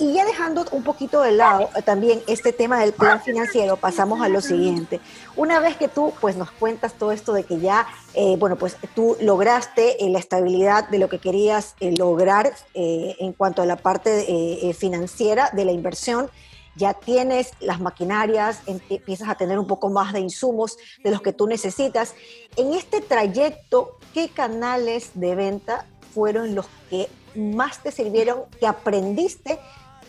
Y 0.00 0.12
ya 0.12 0.24
dejando 0.24 0.64
un 0.72 0.82
poquito 0.82 1.20
de 1.20 1.32
lado 1.32 1.70
eh, 1.76 1.82
también 1.82 2.20
este 2.26 2.52
tema 2.52 2.80
del 2.80 2.92
plan 2.92 3.22
financiero, 3.22 3.76
pasamos 3.76 4.20
a 4.22 4.28
lo 4.28 4.40
siguiente. 4.40 5.00
Una 5.36 5.60
vez 5.60 5.76
que 5.76 5.86
tú 5.86 6.12
pues 6.20 6.36
nos 6.36 6.50
cuentas 6.50 6.94
todo 6.94 7.12
esto 7.12 7.32
de 7.32 7.44
que 7.44 7.60
ya, 7.60 7.86
eh, 8.14 8.36
bueno, 8.36 8.56
pues 8.56 8.76
tú 8.96 9.16
lograste 9.20 10.04
eh, 10.04 10.10
la 10.10 10.18
estabilidad 10.18 10.88
de 10.88 10.98
lo 10.98 11.08
que 11.08 11.20
querías 11.20 11.76
lograr 11.80 12.52
en 12.74 13.32
cuanto 13.34 13.62
a 13.62 13.66
la 13.66 13.76
parte 13.76 14.74
financiera 14.76 15.50
de 15.52 15.64
la 15.64 15.72
inversión, 15.72 16.28
ya 16.76 16.94
tienes 16.94 17.52
las 17.60 17.80
maquinarias, 17.80 18.60
empiezas 18.66 19.28
a 19.28 19.36
tener 19.36 19.58
un 19.58 19.66
poco 19.66 19.90
más 19.90 20.12
de 20.12 20.20
insumos 20.20 20.76
de 21.04 21.10
los 21.10 21.22
que 21.22 21.32
tú 21.32 21.46
necesitas. 21.46 22.14
En 22.56 22.74
este 22.74 23.00
trayecto, 23.00 23.98
¿qué 24.12 24.28
canales 24.28 25.10
de 25.14 25.34
venta 25.34 25.86
fueron 26.14 26.54
los 26.54 26.66
que 26.90 27.08
más 27.36 27.82
te 27.82 27.90
sirvieron, 27.90 28.44
que 28.58 28.66
aprendiste 28.66 29.58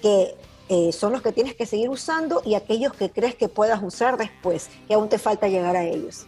que 0.02 0.36
eh, 0.68 0.92
son 0.92 1.12
los 1.12 1.22
que 1.22 1.32
tienes 1.32 1.56
que 1.56 1.66
seguir 1.66 1.90
usando 1.90 2.42
y 2.44 2.56
aquellos 2.56 2.94
que 2.94 3.12
crees 3.12 3.36
que 3.36 3.48
puedas 3.48 3.82
usar 3.84 4.18
después, 4.18 4.70
que 4.88 4.96
aún 4.96 5.10
te 5.10 5.20
falta 5.20 5.48
llegar 5.48 5.76
a 5.76 5.84
ellos? 5.84 6.26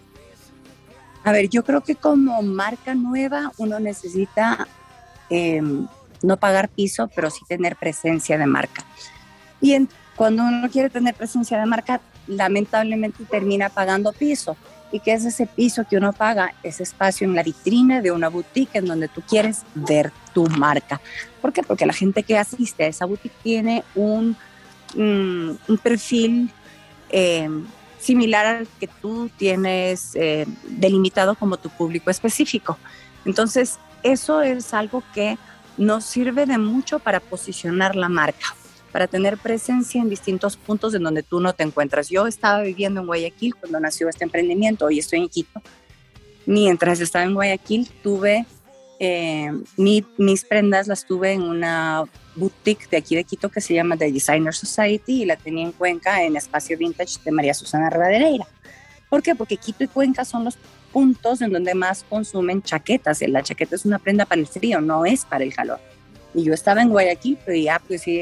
A 1.24 1.32
ver, 1.32 1.50
yo 1.50 1.64
creo 1.64 1.82
que 1.82 1.96
como 1.96 2.42
marca 2.42 2.94
nueva 2.94 3.52
uno 3.58 3.80
necesita 3.80 4.68
em, 5.30 5.88
no 6.22 6.38
pagar 6.38 6.70
piso, 6.70 7.10
pero 7.16 7.30
sí 7.30 7.42
tener 7.48 7.76
presencia 7.76 8.38
de 8.38 8.46
marca. 8.46 8.86
Y 9.60 9.88
cuando 10.16 10.44
uno 10.44 10.70
quiere 10.70 10.90
tener 10.90 11.16
presencia 11.16 11.60
de 11.60 11.66
marca, 11.66 12.00
lamentablemente 12.28 13.26
termina 13.26 13.70
pagando 13.70 14.14
piso. 14.14 14.56
¿Y 14.92 15.00
qué 15.00 15.14
es 15.14 15.26
ese 15.26 15.48
piso 15.48 15.86
que 15.90 15.98
uno 15.98 16.14
paga? 16.14 16.54
Ese 16.64 16.84
espacio 16.84 17.28
en 17.28 17.36
la 17.36 17.44
vitrina 17.44 18.02
de 18.02 18.12
una 18.12 18.30
boutique 18.30 18.78
en 18.78 18.86
donde 18.86 19.08
tú 19.08 19.22
quieres 19.22 19.64
ver 19.76 20.12
tu 20.34 20.48
marca. 20.48 21.02
¿Por 21.42 21.52
qué? 21.52 21.62
Porque 21.64 21.86
la 21.86 21.94
gente 21.94 22.24
que 22.24 22.38
asiste 22.38 22.86
a 22.86 22.88
esa 22.88 23.06
boutique 23.06 23.36
tiene 23.44 23.84
un, 23.96 24.38
mm, 24.96 25.52
un 25.68 25.78
perfil 25.82 26.52
eh, 27.10 27.50
similar 28.00 28.46
al 28.46 28.68
que 28.80 28.88
tú 28.88 29.30
tienes 29.38 30.16
eh, 30.16 30.46
delimitado 30.70 31.36
como 31.36 31.58
tu 31.58 31.70
público 31.70 32.10
específico. 32.10 32.78
Entonces, 33.26 33.80
eso 34.04 34.42
es 34.42 34.74
algo 34.74 35.04
que 35.14 35.38
nos 35.78 36.06
sirve 36.06 36.46
de 36.46 36.58
mucho 36.58 37.00
para 37.00 37.20
posicionar 37.20 37.96
la 37.96 38.08
marca 38.10 38.56
para 38.98 39.06
tener 39.06 39.38
presencia 39.38 40.02
en 40.02 40.10
distintos 40.10 40.58
puntos 40.58 40.92
en 40.96 41.04
donde 41.04 41.22
tú 41.22 41.40
no 41.40 41.54
te 41.54 41.62
encuentras. 41.62 42.10
Yo 42.10 42.26
estaba 42.26 42.64
viviendo 42.64 43.00
en 43.00 43.06
Guayaquil 43.06 43.54
cuando 43.54 43.80
nació 43.80 44.10
este 44.10 44.24
emprendimiento, 44.24 44.86
hoy 44.86 44.98
estoy 44.98 45.20
en 45.20 45.30
Quito. 45.30 45.62
Mientras 46.48 47.00
estaba 47.00 47.24
en 47.24 47.36
Guayaquil 47.36 47.88
tuve 48.02 48.48
eh, 49.00 49.52
mis 49.78 50.46
prendas 50.46 50.88
las 50.88 51.06
tuve 51.06 51.34
en 51.34 51.44
una 51.44 52.06
boutique 52.34 52.88
de 52.90 52.98
aquí 52.98 53.16
de 53.16 53.24
Quito 53.24 53.50
que 53.50 53.62
se 53.62 53.76
llama 53.76 53.98
The 53.98 54.12
Designer 54.12 54.56
Society 54.56 55.22
y 55.22 55.26
la 55.26 55.36
tenía 55.36 55.66
en 55.66 55.74
Cuenca 55.74 56.24
en 56.24 56.36
Espacio 56.36 56.76
Vintage 56.76 57.20
de 57.24 57.32
María 57.32 57.54
Susana 57.54 57.92
Rivadereira. 57.92 58.48
¿Por 59.12 59.22
qué? 59.22 59.36
Porque 59.36 59.58
Quito 59.58 59.84
y 59.84 59.88
Cuenca 59.90 60.26
son 60.26 60.44
los 60.44 60.58
puntos 60.92 61.44
en 61.44 61.52
donde 61.52 61.76
más 61.76 62.04
consumen 62.04 62.64
chaquetas. 62.64 63.22
La 63.28 63.44
chaqueta 63.44 63.76
es 63.76 63.86
una 63.86 64.00
prenda 64.00 64.26
para 64.26 64.42
el 64.42 64.48
frío, 64.48 64.82
no 64.82 65.06
es 65.06 65.24
para 65.24 65.44
el 65.44 65.54
calor. 65.54 65.80
Y 66.34 66.44
yo 66.44 66.54
estaba 66.54 66.82
en 66.82 66.90
Guayaquil, 66.90 67.38
pero 67.46 67.58
ya, 67.58 67.82
pues 67.88 68.02
si 68.02 68.22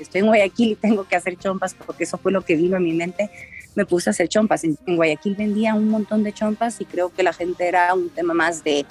estoy 0.00 0.20
en 0.20 0.26
Guayaquil 0.26 0.72
y 0.72 0.76
tengo 0.76 1.04
que 1.04 1.16
hacer 1.16 1.36
chompas, 1.36 1.74
porque 1.74 2.04
eso 2.04 2.18
fue 2.18 2.32
lo 2.32 2.42
que 2.42 2.56
vino 2.56 2.76
a 2.76 2.80
mi 2.80 2.92
mente, 2.92 3.30
me 3.74 3.86
puse 3.86 4.10
a 4.10 4.12
hacer 4.12 4.28
chompas. 4.28 4.64
En, 4.64 4.76
Guayaquil 4.86 5.36
vendía 5.36 5.74
un 5.74 5.88
montón 5.88 6.22
de 6.22 6.32
chompas 6.32 6.80
y 6.80 6.84
creo 6.84 7.10
que 7.10 7.22
la 7.22 7.32
gente 7.32 7.66
era 7.66 7.94
un 7.94 8.10
tema 8.10 8.34
más 8.34 8.64
de, 8.64 8.86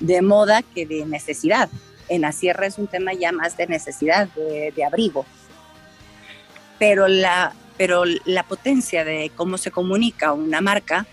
de 0.00 0.22
moda 0.22 0.62
que 0.62 0.86
de 0.86 1.04
necesidad. 1.06 1.68
En 2.08 2.22
la 2.22 2.32
sierra 2.32 2.66
es 2.66 2.78
un 2.78 2.86
tema 2.86 3.12
ya 3.14 3.32
más 3.32 3.56
de 3.56 3.66
necesidad, 3.66 4.28
de, 4.28 4.72
de 4.74 4.84
abrigo. 4.84 5.24
Pero 6.78 7.08
la, 7.08 7.54
pero 7.76 8.04
la 8.24 8.42
potencia 8.42 9.04
de 9.04 9.30
cómo 9.34 9.58
se 9.58 9.70
comunica 9.70 10.32
una 10.32 10.60
marca 10.60 11.06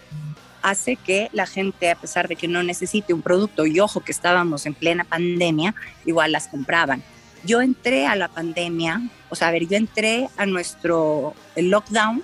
hace 0.62 0.96
que 0.96 1.30
la 1.34 1.46
gente, 1.46 1.90
a 1.90 1.96
pesar 1.96 2.28
de 2.28 2.36
que 2.36 2.48
no 2.48 2.64
necesite 2.64 3.14
un 3.14 3.22
producto, 3.22 3.66
y 3.66 3.80
ojo 3.80 4.02
que 4.02 4.12
estábamos 4.12 4.66
en 4.66 4.74
plena 4.74 5.04
pandemia, 5.04 5.76
igual 6.06 6.32
las 6.32 6.48
compraban. 6.48 7.04
Yo 7.44 7.62
entré 7.62 8.06
a 8.06 8.16
la 8.16 8.28
pandemia, 8.28 9.02
o 9.30 9.36
sea, 9.36 9.48
a 9.48 9.52
ver, 9.52 9.68
yo 9.68 9.78
entré 9.78 10.28
a 10.38 10.46
nuestro 10.46 11.34
lockdown, 11.56 12.24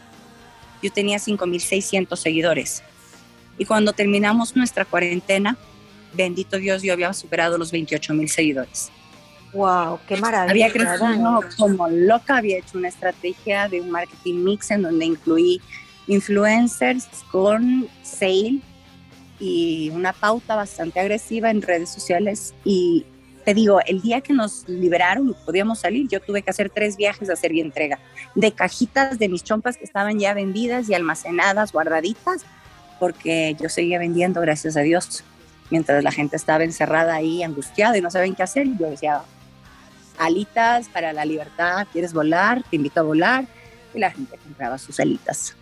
yo 0.82 0.92
tenía 0.92 1.18
5.600 1.18 2.16
seguidores. 2.18 2.84
Y 3.58 3.66
cuando 3.66 3.94
terminamos 3.94 4.56
nuestra 4.56 4.84
cuarentena, 4.84 5.58
bendito 6.14 6.58
Dios, 6.58 6.84
yo 6.84 6.94
había 6.94 7.14
superado 7.14 7.58
los 7.58 7.72
28.000 7.72 8.28
seguidores. 8.28 8.92
¡Wow! 9.54 10.00
¡Qué 10.06 10.18
maravilla! 10.18 10.52
Había 10.52 10.72
crecido 10.72 11.40
como 11.58 11.88
loca, 11.88 12.38
había 12.38 12.58
hecho 12.58 12.78
una 12.78 12.90
estrategia 12.90 13.70
de 13.70 13.80
un 13.80 13.90
marketing 13.90 14.44
mix 14.44 14.72
en 14.72 14.82
donde 14.82 15.06
incluí 15.06 15.62
influencers 16.08 17.08
con 17.32 17.88
sale 18.04 18.60
y 19.40 19.90
una 19.90 20.14
pauta 20.14 20.56
bastante 20.56 21.00
agresiva 21.00 21.50
en 21.52 21.62
redes 21.62 21.90
sociales 21.90 22.54
y 22.64 23.06
te 23.44 23.54
digo, 23.54 23.80
el 23.86 24.02
día 24.02 24.22
que 24.22 24.34
nos 24.34 24.68
liberaron 24.68 25.30
y 25.30 25.34
podíamos 25.46 25.80
salir, 25.80 26.08
yo 26.08 26.20
tuve 26.20 26.42
que 26.42 26.50
hacer 26.50 26.72
tres 26.72 26.98
viajes 26.98 27.30
a 27.30 27.34
hacer 27.34 27.52
y 27.54 27.62
entrega 27.62 28.00
de 28.34 28.52
cajitas 28.52 29.20
de 29.20 29.30
mis 29.30 29.44
chompas 29.44 29.78
que 29.78 29.86
estaban 29.86 30.20
ya 30.20 30.34
vendidas 30.34 30.90
y 30.90 30.96
almacenadas, 30.96 31.72
guardaditas, 31.72 32.42
porque 33.00 33.56
yo 33.62 33.70
seguía 33.70 34.00
vendiendo, 34.00 34.42
gracias 34.42 34.76
a 34.78 34.82
Dios, 34.82 35.24
mientras 35.70 36.04
la 36.04 36.12
gente 36.12 36.36
estaba 36.36 36.64
encerrada 36.64 37.14
ahí, 37.14 37.44
angustiada 37.44 37.96
y 37.96 38.02
no 38.02 38.10
saben 38.10 38.34
qué 38.34 38.42
hacer. 38.42 38.68
Yo 38.80 38.90
decía, 38.90 39.22
alitas 40.18 40.90
para 40.90 41.14
la 41.14 41.24
libertad, 41.24 41.88
¿quieres 41.92 42.14
volar? 42.14 42.64
Te 42.70 42.78
invito 42.78 43.00
a 43.00 43.04
volar. 43.04 43.46
Y 43.94 44.00
la 44.00 44.12
gente 44.12 44.38
compraba 44.38 44.78
sus 44.78 45.00
alitas. 45.00 45.56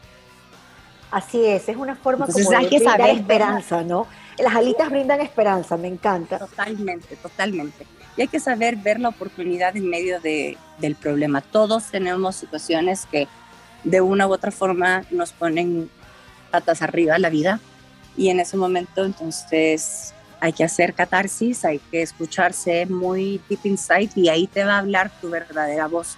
Así 1.13 1.45
es, 1.45 1.69
es 1.69 1.77
una 1.77 1.95
forma 1.95 2.25
como 2.25 2.49
de 2.49 2.67
brindar 2.67 3.09
esperanza, 3.11 3.83
¿no? 3.83 4.07
Las 4.39 4.55
alitas 4.55 4.89
brindan 4.89 5.21
esperanza, 5.21 5.77
me 5.77 5.87
encanta. 5.87 6.39
Totalmente, 6.39 7.15
totalmente. 7.17 7.85
Y 8.17 8.23
hay 8.23 8.27
que 8.27 8.39
saber 8.39 8.77
ver 8.77 8.99
la 8.99 9.09
oportunidad 9.09 9.77
en 9.77 9.87
medio 9.87 10.19
de, 10.19 10.57
del 10.79 10.95
problema. 10.95 11.41
Todos 11.41 11.91
tenemos 11.91 12.37
situaciones 12.37 13.05
que 13.11 13.27
de 13.83 14.01
una 14.01 14.25
u 14.25 14.33
otra 14.33 14.49
forma 14.49 15.03
nos 15.11 15.33
ponen 15.33 15.87
patas 16.49 16.81
arriba 16.81 17.19
la 17.19 17.29
vida 17.29 17.59
y 18.17 18.29
en 18.29 18.39
ese 18.39 18.57
momento 18.57 19.05
entonces 19.05 20.15
hay 20.39 20.51
que 20.51 20.63
hacer 20.63 20.95
catarsis, 20.95 21.63
hay 21.63 21.77
que 21.77 22.01
escucharse 22.01 22.87
muy 22.87 23.39
deep 23.49 23.59
inside 23.65 24.09
y 24.15 24.29
ahí 24.29 24.47
te 24.47 24.63
va 24.63 24.77
a 24.77 24.79
hablar 24.79 25.11
tu 25.21 25.29
verdadera 25.29 25.85
voz. 25.85 26.17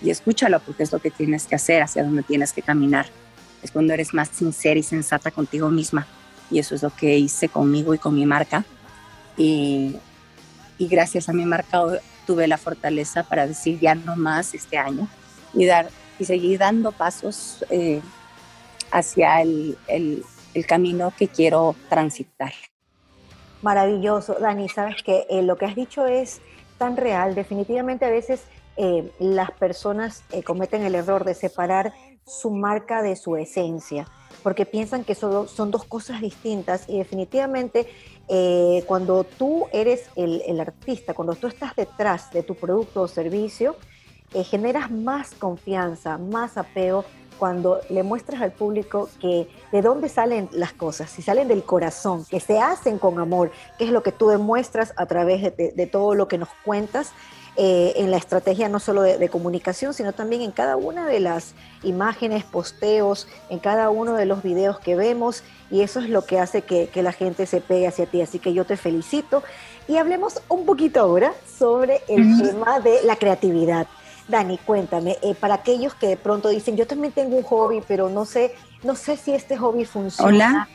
Y 0.00 0.10
escúchalo 0.10 0.60
porque 0.60 0.84
es 0.84 0.92
lo 0.92 1.00
que 1.00 1.10
tienes 1.10 1.48
que 1.48 1.56
hacer, 1.56 1.82
hacia 1.82 2.04
donde 2.04 2.22
tienes 2.22 2.52
que 2.52 2.62
caminar 2.62 3.06
es 3.62 3.70
cuando 3.70 3.92
eres 3.94 4.14
más 4.14 4.28
sincera 4.28 4.78
y 4.78 4.82
sensata 4.82 5.30
contigo 5.30 5.70
misma. 5.70 6.06
Y 6.50 6.58
eso 6.58 6.74
es 6.74 6.82
lo 6.82 6.90
que 6.90 7.18
hice 7.18 7.48
conmigo 7.48 7.94
y 7.94 7.98
con 7.98 8.14
mi 8.14 8.26
marca. 8.26 8.64
Y, 9.36 9.96
gracias 10.78 11.28
a 11.28 11.32
mi 11.32 11.44
marca 11.44 11.80
tuve 12.26 12.46
la 12.46 12.58
fortaleza 12.58 13.24
para 13.24 13.46
decir 13.46 13.80
ya 13.80 13.94
no 13.94 14.14
más 14.16 14.54
este 14.54 14.78
año 14.78 15.08
y, 15.54 15.66
dar, 15.66 15.88
y 16.18 16.24
seguir 16.24 16.58
dando 16.58 16.92
pasos 16.92 17.64
eh, 17.70 18.00
hacia 18.90 19.42
el, 19.42 19.76
el, 19.88 20.24
camino 20.66 21.12
que 21.16 21.28
quiero 21.28 21.76
transitar. 21.88 22.52
Maravilloso, 23.62 24.34
Dani, 24.40 24.68
sabes 24.68 25.02
que 25.04 25.24
eh, 25.30 25.42
lo 25.42 25.56
que 25.56 25.66
has 25.66 25.76
dicho 25.76 26.06
es 26.06 26.40
tan 26.78 26.96
real. 26.96 27.36
Definitivamente 27.36 28.04
a 28.04 28.10
veces 28.10 28.42
eh, 28.76 29.10
las 29.20 29.52
personas 29.52 30.24
cometen 30.44 30.82
el 30.82 30.96
error 30.96 31.24
de 31.24 31.34
separar 31.34 31.92
su 32.28 32.50
marca 32.50 33.02
de 33.02 33.16
su 33.16 33.36
esencia, 33.36 34.06
porque 34.42 34.66
piensan 34.66 35.04
que 35.04 35.14
son, 35.14 35.48
son 35.48 35.70
dos 35.70 35.84
cosas 35.84 36.20
distintas 36.20 36.88
y 36.88 36.98
definitivamente 36.98 37.86
eh, 38.28 38.84
cuando 38.86 39.24
tú 39.24 39.66
eres 39.72 40.10
el, 40.14 40.60
artista, 40.60 41.14
cuando 41.14 41.34
tú 41.34 41.46
estás 41.46 41.74
detrás 41.74 42.30
de 42.30 42.42
tu 42.42 42.54
producto 42.54 43.02
o 43.02 43.08
servicio, 43.08 43.76
eh, 44.34 44.44
generas 44.44 44.90
más 44.90 45.32
confianza, 45.34 46.18
más 46.18 46.58
apego 46.58 47.04
cuando 47.38 47.80
le 47.88 48.02
muestras 48.02 48.42
al 48.42 48.52
público 48.52 49.08
que 49.20 49.48
de 49.72 49.82
dónde 49.82 50.08
salen 50.08 50.48
las 50.52 50.72
cosas, 50.72 51.10
si 51.10 51.22
salen 51.22 51.48
del 51.48 51.62
corazón, 51.62 52.24
que 52.26 52.40
se 52.40 52.58
hacen 52.58 52.98
con 52.98 53.18
amor, 53.18 53.50
que 53.78 53.84
es 53.84 53.90
lo 53.90 54.02
que 54.02 54.12
tú 54.12 54.28
demuestras 54.28 54.92
a 54.96 55.06
través 55.06 55.56
de 55.56 55.86
todo 55.86 56.14
lo 56.14 56.28
que 56.28 56.38
nos 56.38 56.48
cuentas 56.64 57.12
eh, 57.60 57.94
en 57.96 58.12
la 58.12 58.18
estrategia 58.18 58.68
no 58.68 58.78
solo 58.78 59.02
de, 59.02 59.28
comunicación, 59.28 59.92
sino 59.92 60.12
también 60.12 60.42
en 60.42 60.52
cada 60.52 60.76
una 60.76 61.06
de 61.06 61.18
las 61.18 61.54
imágenes, 61.82 62.44
posteos, 62.44 63.26
en 63.50 63.58
cada 63.58 63.90
uno 63.90 64.14
de 64.14 64.26
los 64.26 64.44
videos 64.44 64.78
que 64.78 64.94
vemos, 64.94 65.42
y 65.68 65.80
eso 65.80 65.98
es 65.98 66.08
lo 66.08 66.24
que 66.24 66.38
hace 66.38 66.62
que, 66.62 66.88
la 67.02 67.10
gente 67.10 67.46
se 67.46 67.60
pegue 67.60 67.88
hacia 67.88 68.06
ti. 68.06 68.22
Así 68.22 68.38
que 68.38 68.54
yo 68.54 68.64
te 68.64 68.76
felicito. 68.76 69.42
Y 69.88 69.96
hablemos 69.96 70.40
un 70.48 70.66
poquito 70.66 71.00
ahora 71.00 71.34
sobre 71.58 72.00
el 72.06 72.40
tema 72.40 72.78
de 72.78 73.02
la 73.02 73.16
creatividad. 73.16 73.88
Dani, 74.28 74.58
cuéntame, 74.58 75.16
eh, 75.22 75.34
para 75.34 75.54
aquellos 75.54 75.94
que 75.94 76.06
de 76.06 76.16
pronto 76.18 76.50
dicen, 76.50 76.76
yo 76.76 76.86
también 76.86 77.12
tengo 77.14 77.36
un 77.36 77.42
hobby, 77.42 77.82
pero 77.88 78.10
no 78.10 78.26
sé, 78.26 78.54
no 78.82 78.94
sé 78.94 79.16
si 79.16 79.32
este 79.32 79.56
hobby 79.56 79.86
funciona. 79.86 80.68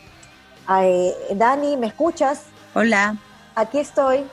Hola. 0.68 0.82
Eh, 0.84 1.14
Dani, 1.36 1.78
¿me 1.78 1.88
escuchas? 1.88 2.46
Hola. 2.74 3.16
Aquí 3.54 3.78
estoy. 3.78 4.26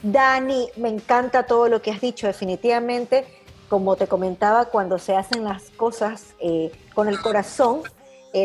Dani, 0.00 0.68
me 0.76 0.90
encanta 0.90 1.44
todo 1.44 1.68
lo 1.68 1.82
que 1.82 1.90
has 1.90 2.00
dicho, 2.00 2.28
definitivamente, 2.28 3.26
como 3.68 3.96
te 3.96 4.06
comentaba, 4.06 4.66
cuando 4.66 5.00
se 5.00 5.16
hacen 5.16 5.42
las 5.42 5.70
cosas 5.70 6.34
eh, 6.38 6.70
con 6.94 7.08
el 7.08 7.20
corazón, 7.20 7.82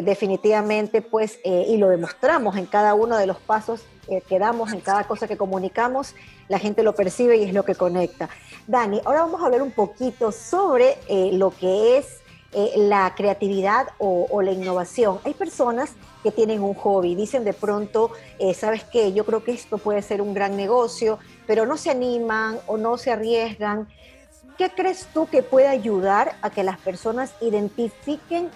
definitivamente, 0.04 1.02
pues, 1.02 1.40
y 1.44 1.78
lo 1.78 1.90
demostramos 1.90 2.56
en 2.58 2.68
cada 2.68 2.94
uno 2.94 3.18
de 3.18 3.26
los 3.26 3.38
pasos 3.38 3.82
que 4.28 4.40
damos, 4.40 4.74
en 4.74 4.82
cada 4.82 5.04
cosa 5.06 5.28
que 5.28 5.38
comunicamos, 5.38 6.16
la 6.48 6.60
gente 6.60 6.84
lo 6.84 6.96
percibe 6.96 7.38
y 7.38 7.44
es 7.44 7.54
lo 7.54 7.64
que 7.64 7.76
conecta. 7.76 8.30
Dani, 8.68 9.02
ahora 9.06 9.22
vamos 9.22 9.42
a 9.42 9.46
hablar 9.46 9.62
un 9.62 9.72
poquito 9.72 10.32
sobre 10.32 10.98
lo 11.34 11.52
que 11.52 11.98
es 11.98 12.20
la 12.76 13.14
creatividad 13.16 13.90
o, 14.00 14.42
la 14.42 14.52
innovación. 14.52 15.20
Hay 15.24 15.34
personas 15.34 15.92
que 16.24 16.32
tienen 16.32 16.64
un 16.64 16.74
hobby, 16.74 17.16
dicen 17.16 17.44
de 17.44 17.54
pronto, 17.54 18.12
¿sabes 18.56 18.84
qué? 18.84 19.14
Yo 19.14 19.26
creo 19.26 19.44
que 19.44 19.52
esto 19.52 19.78
puede 19.78 20.02
ser 20.02 20.22
un 20.22 20.34
gran 20.34 20.58
negocio, 20.58 21.20
pero 21.46 21.66
no 21.66 21.78
se 21.78 21.92
animan 21.92 22.60
o 22.68 22.78
no 22.78 22.98
se 22.98 23.12
arriesgan. 23.12 23.88
¿Qué 24.58 24.70
crees 24.70 25.08
tú 25.14 25.28
que 25.28 25.44
puede 25.44 25.68
ayudar 25.68 26.36
a 26.42 26.50
que 26.50 26.64
las 26.64 26.80
personas 26.80 27.34
identifiquen 27.40 28.50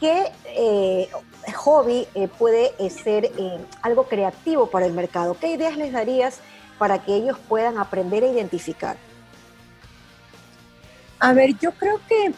qué 0.00 0.32
eh, 0.46 1.08
hobby 1.54 2.08
eh, 2.14 2.26
puede 2.26 2.72
eh, 2.78 2.90
ser 2.90 3.30
algo 3.82 4.08
creativo 4.08 4.68
para 4.70 4.86
el 4.86 4.92
mercado? 4.92 5.36
¿Qué 5.38 5.52
ideas 5.52 5.76
les 5.76 5.92
darías 5.92 6.40
para 6.78 7.04
que 7.04 7.14
ellos 7.14 7.38
puedan 7.48 7.78
aprender 7.78 8.24
a 8.24 8.28
identificar? 8.28 8.96
A 11.18 11.34
ver, 11.34 11.56
yo 11.58 11.72
creo 11.72 12.00
que 12.08 12.32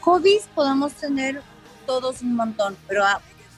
hobbies 0.00 0.48
podemos 0.54 0.94
tener 0.94 1.42
todos 1.86 2.22
un 2.22 2.34
montón, 2.34 2.76
pero 2.88 3.04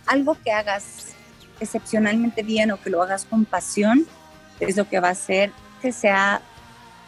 algo 0.06 0.36
que 0.42 0.50
hagas 0.50 1.14
excepcionalmente 1.60 2.42
bien 2.42 2.72
o 2.72 2.80
que 2.80 2.90
lo 2.90 3.00
hagas 3.00 3.24
con 3.24 3.44
pasión, 3.44 4.06
es 4.58 4.76
lo 4.76 4.88
que 4.88 4.98
va 4.98 5.08
a 5.08 5.12
hacer 5.12 5.52
que 5.80 5.92
sea 5.92 6.42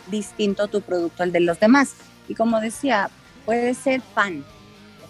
distinto 0.06 0.68
tu 0.68 0.80
producto 0.80 1.24
al 1.24 1.32
de 1.32 1.40
los 1.40 1.58
demás. 1.58 1.94
Y 2.28 2.34
como 2.34 2.60
decía, 2.60 3.10
puede 3.44 3.74
ser 3.74 4.00
pan, 4.14 4.44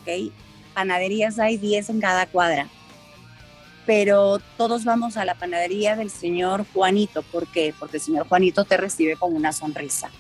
¿ok? 0.01 0.33
Panaderías 0.77 1.39
hay 1.39 1.57
10 1.57 1.89
en 1.89 2.01
cada 2.01 2.27
cuadra, 2.27 2.69
pero 3.87 4.39
todos 4.57 4.85
vamos 4.85 5.17
a 5.17 5.25
la 5.25 5.35
panadería 5.35 5.97
del 5.97 6.11
señor 6.11 6.67
Juanito. 6.73 7.23
¿Por 7.23 7.51
qué? 7.51 7.75
Porque 7.79 7.97
el 7.97 8.03
señor 8.03 8.29
Juanito 8.29 8.65
te 8.65 8.77
recibe 8.77 9.17
con 9.17 9.35
una 9.35 9.53
sonrisa. 9.53 10.11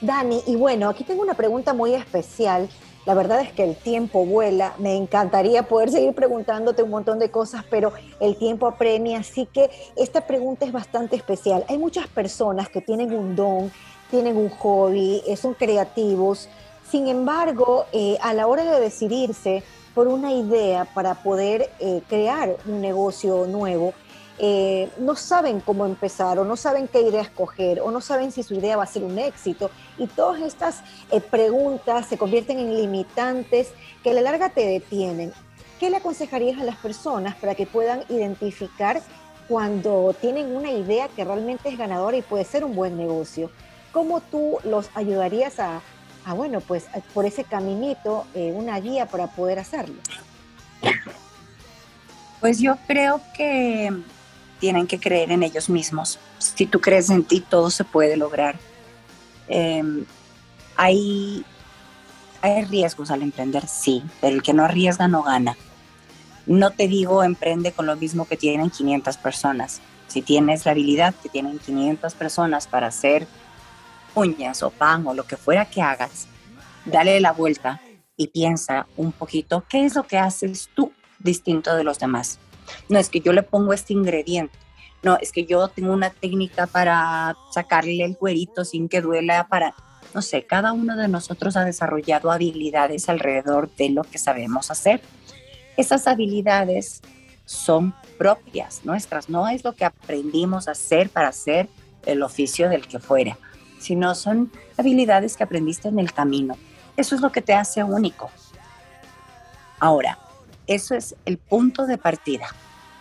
Dani, 0.00 0.42
y 0.46 0.56
bueno, 0.56 0.88
aquí 0.88 1.04
tengo 1.04 1.22
una 1.22 1.34
pregunta 1.34 1.72
muy 1.72 1.94
especial 1.94 2.68
la 3.06 3.12
verdad 3.12 3.42
es 3.42 3.52
que 3.52 3.64
el 3.64 3.76
tiempo 3.76 4.24
vuela. 4.24 4.74
Me 4.78 4.96
encantaría 4.96 5.64
poder 5.64 5.90
seguir 5.90 6.14
preguntándote 6.14 6.82
un 6.82 6.90
montón 6.90 7.18
de 7.18 7.30
cosas, 7.30 7.64
pero 7.68 7.92
el 8.18 8.36
tiempo 8.36 8.66
apremia. 8.66 9.18
Así 9.18 9.46
que 9.46 9.70
esta 9.96 10.26
pregunta 10.26 10.64
es 10.64 10.72
bastante 10.72 11.16
especial. 11.16 11.64
Hay 11.68 11.78
muchas 11.78 12.06
personas 12.08 12.68
que 12.68 12.80
tienen 12.80 13.12
un 13.12 13.36
don, 13.36 13.70
tienen 14.10 14.36
un 14.36 14.48
hobby, 14.48 15.22
eh, 15.26 15.36
son 15.36 15.52
creativos. 15.54 16.48
Sin 16.90 17.08
embargo, 17.08 17.84
eh, 17.92 18.16
a 18.22 18.32
la 18.32 18.46
hora 18.46 18.64
de 18.64 18.80
decidirse 18.80 19.62
por 19.94 20.08
una 20.08 20.32
idea 20.32 20.84
para 20.84 21.14
poder 21.14 21.70
eh, 21.78 22.02
crear 22.08 22.56
un 22.66 22.80
negocio 22.80 23.46
nuevo, 23.46 23.94
eh, 24.38 24.90
no 24.98 25.14
saben 25.14 25.60
cómo 25.60 25.86
empezar 25.86 26.40
o 26.40 26.44
no 26.44 26.56
saben 26.56 26.88
qué 26.88 27.02
idea 27.02 27.22
escoger 27.22 27.80
o 27.80 27.92
no 27.92 28.00
saben 28.00 28.32
si 28.32 28.42
su 28.42 28.54
idea 28.54 28.76
va 28.76 28.82
a 28.82 28.86
ser 28.86 29.04
un 29.04 29.18
éxito. 29.18 29.70
Y 29.96 30.08
todas 30.08 30.42
estas 30.42 30.82
eh, 31.12 31.20
preguntas 31.20 32.06
se 32.08 32.18
convierten 32.18 32.58
en 32.58 32.76
limitantes 32.76 33.72
que 34.02 34.10
a 34.10 34.14
la 34.14 34.22
larga 34.22 34.50
te 34.50 34.66
detienen. 34.66 35.32
¿Qué 35.78 35.90
le 35.90 35.98
aconsejarías 35.98 36.60
a 36.60 36.64
las 36.64 36.76
personas 36.76 37.36
para 37.36 37.54
que 37.54 37.66
puedan 37.66 38.02
identificar 38.08 39.00
cuando 39.48 40.14
tienen 40.20 40.56
una 40.56 40.72
idea 40.72 41.08
que 41.08 41.24
realmente 41.24 41.68
es 41.68 41.78
ganadora 41.78 42.16
y 42.16 42.22
puede 42.22 42.44
ser 42.44 42.64
un 42.64 42.74
buen 42.74 42.96
negocio? 42.96 43.50
¿Cómo 43.92 44.20
tú 44.20 44.58
los 44.64 44.90
ayudarías 44.94 45.60
a, 45.60 45.80
bueno, 46.32 46.60
pues 46.60 46.86
por 47.12 47.26
ese 47.26 47.44
caminito, 47.44 48.26
eh, 48.34 48.52
una 48.54 48.80
guía 48.80 49.06
para 49.06 49.26
poder 49.26 49.58
hacerlo? 49.58 49.96
Pues 52.40 52.58
yo 52.58 52.76
creo 52.86 53.20
que 53.36 53.92
tienen 54.58 54.86
que 54.86 54.98
creer 54.98 55.30
en 55.30 55.42
ellos 55.42 55.68
mismos. 55.68 56.18
Si 56.38 56.66
tú 56.66 56.80
crees 56.80 57.10
en 57.10 57.24
ti, 57.24 57.40
todo 57.40 57.70
se 57.70 57.84
puede 57.84 58.16
lograr. 58.16 58.56
Em, 59.48 60.04
hay, 60.76 61.44
hay 62.40 62.64
riesgos 62.64 63.10
al 63.10 63.22
emprender, 63.22 63.66
sí, 63.66 64.02
pero 64.20 64.36
el 64.36 64.42
que 64.42 64.54
no 64.54 64.64
arriesga 64.64 65.08
no 65.08 65.22
gana. 65.22 65.56
No 66.46 66.70
te 66.70 66.88
digo 66.88 67.24
emprende 67.24 67.72
con 67.72 67.86
lo 67.86 67.96
mismo 67.96 68.26
que 68.26 68.36
tienen 68.36 68.70
500 68.70 69.16
personas. 69.18 69.80
Si 70.06 70.22
tienes 70.22 70.64
la 70.64 70.72
habilidad 70.72 71.14
que 71.22 71.28
tienen 71.28 71.58
500 71.58 72.14
personas 72.14 72.66
para 72.66 72.86
hacer 72.88 73.26
uñas 74.14 74.62
o 74.62 74.70
pan 74.70 75.06
o 75.06 75.14
lo 75.14 75.24
que 75.24 75.36
fuera 75.36 75.64
que 75.64 75.82
hagas, 75.82 76.26
dale 76.84 77.20
la 77.20 77.32
vuelta 77.32 77.80
y 78.16 78.28
piensa 78.28 78.86
un 78.96 79.12
poquito 79.12 79.64
qué 79.68 79.84
es 79.84 79.94
lo 79.94 80.04
que 80.04 80.18
haces 80.18 80.68
tú 80.74 80.92
distinto 81.18 81.74
de 81.74 81.84
los 81.84 81.98
demás. 81.98 82.38
No 82.88 82.98
es 82.98 83.08
que 83.08 83.20
yo 83.20 83.32
le 83.32 83.42
pongo 83.42 83.72
este 83.72 83.92
ingrediente. 83.92 84.56
No, 85.02 85.18
es 85.20 85.32
que 85.32 85.44
yo 85.44 85.68
tengo 85.68 85.92
una 85.92 86.10
técnica 86.10 86.66
para 86.66 87.36
sacarle 87.52 88.02
el 88.02 88.16
cuerito 88.16 88.64
sin 88.64 88.88
que 88.88 89.02
duela, 89.02 89.46
para, 89.48 89.74
no 90.14 90.22
sé, 90.22 90.46
cada 90.46 90.72
uno 90.72 90.96
de 90.96 91.08
nosotros 91.08 91.56
ha 91.56 91.64
desarrollado 91.64 92.30
habilidades 92.30 93.10
alrededor 93.10 93.70
de 93.76 93.90
lo 93.90 94.02
que 94.04 94.16
sabemos 94.16 94.70
hacer. 94.70 95.02
Esas 95.76 96.06
habilidades 96.06 97.02
son 97.44 97.94
propias 98.16 98.84
nuestras, 98.84 99.28
no 99.28 99.46
es 99.48 99.62
lo 99.62 99.74
que 99.74 99.84
aprendimos 99.84 100.68
a 100.68 100.70
hacer 100.70 101.10
para 101.10 101.28
hacer 101.28 101.68
el 102.06 102.22
oficio 102.22 102.70
del 102.70 102.86
que 102.86 102.98
fuera, 102.98 103.36
sino 103.84 104.14
son 104.14 104.50
habilidades 104.78 105.36
que 105.36 105.44
aprendiste 105.44 105.88
en 105.88 105.98
el 105.98 106.12
camino. 106.12 106.56
Eso 106.96 107.14
es 107.14 107.20
lo 107.20 107.30
que 107.30 107.42
te 107.42 107.52
hace 107.52 107.84
único. 107.84 108.30
Ahora, 109.78 110.18
eso 110.66 110.94
es 110.94 111.14
el 111.26 111.36
punto 111.36 111.86
de 111.86 111.98
partida. 111.98 112.46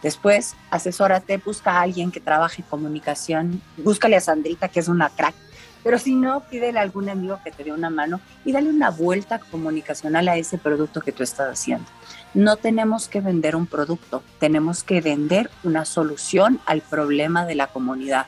Después, 0.01 0.55
asesórate, 0.69 1.37
busca 1.37 1.71
a 1.71 1.81
alguien 1.81 2.11
que 2.11 2.19
trabaje 2.19 2.61
en 2.61 2.67
comunicación, 2.67 3.61
búscale 3.77 4.17
a 4.17 4.19
Sandrita, 4.19 4.67
que 4.67 4.81
es 4.81 4.89
una 4.89 5.09
crack, 5.09 5.35
pero 5.83 5.97
si 5.97 6.15
no, 6.15 6.41
pídele 6.41 6.79
a 6.79 6.81
algún 6.81 7.07
amigo 7.07 7.39
que 7.43 7.51
te 7.51 7.63
dé 7.63 7.71
una 7.71 7.89
mano 7.89 8.19
y 8.43 8.51
dale 8.51 8.69
una 8.69 8.89
vuelta 8.89 9.39
comunicacional 9.39 10.27
a 10.27 10.35
ese 10.35 10.57
producto 10.57 10.99
que 10.99 11.13
tú 11.13 11.23
estás 11.23 11.49
haciendo. 11.49 11.85
No 12.33 12.57
tenemos 12.57 13.07
que 13.07 13.21
vender 13.21 13.55
un 13.55 13.67
producto, 13.67 14.23
tenemos 14.39 14.83
que 14.83 14.99
vender 14.99 15.49
una 15.63 15.85
solución 15.85 16.59
al 16.65 16.81
problema 16.81 17.45
de 17.45 17.55
la 17.55 17.67
comunidad. 17.67 18.25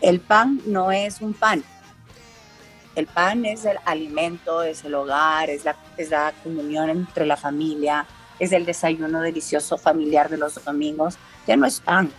El 0.00 0.20
pan 0.20 0.60
no 0.66 0.92
es 0.92 1.20
un 1.20 1.34
pan. 1.34 1.62
El 2.96 3.06
pan 3.06 3.44
es 3.44 3.64
el 3.64 3.76
alimento, 3.84 4.62
es 4.62 4.84
el 4.84 4.94
hogar, 4.94 5.50
es 5.50 5.64
la, 5.64 5.76
es 5.96 6.10
la 6.10 6.32
comunión 6.42 6.88
entre 6.90 7.26
la 7.26 7.36
familia, 7.36 8.06
es 8.38 8.52
el 8.52 8.64
desayuno 8.64 9.20
delicioso 9.20 9.78
familiar 9.78 10.28
de 10.28 10.38
los 10.38 10.62
domingos, 10.64 11.16
ya 11.46 11.56
no 11.56 11.66
es 11.66 11.80
pan. 11.80 12.10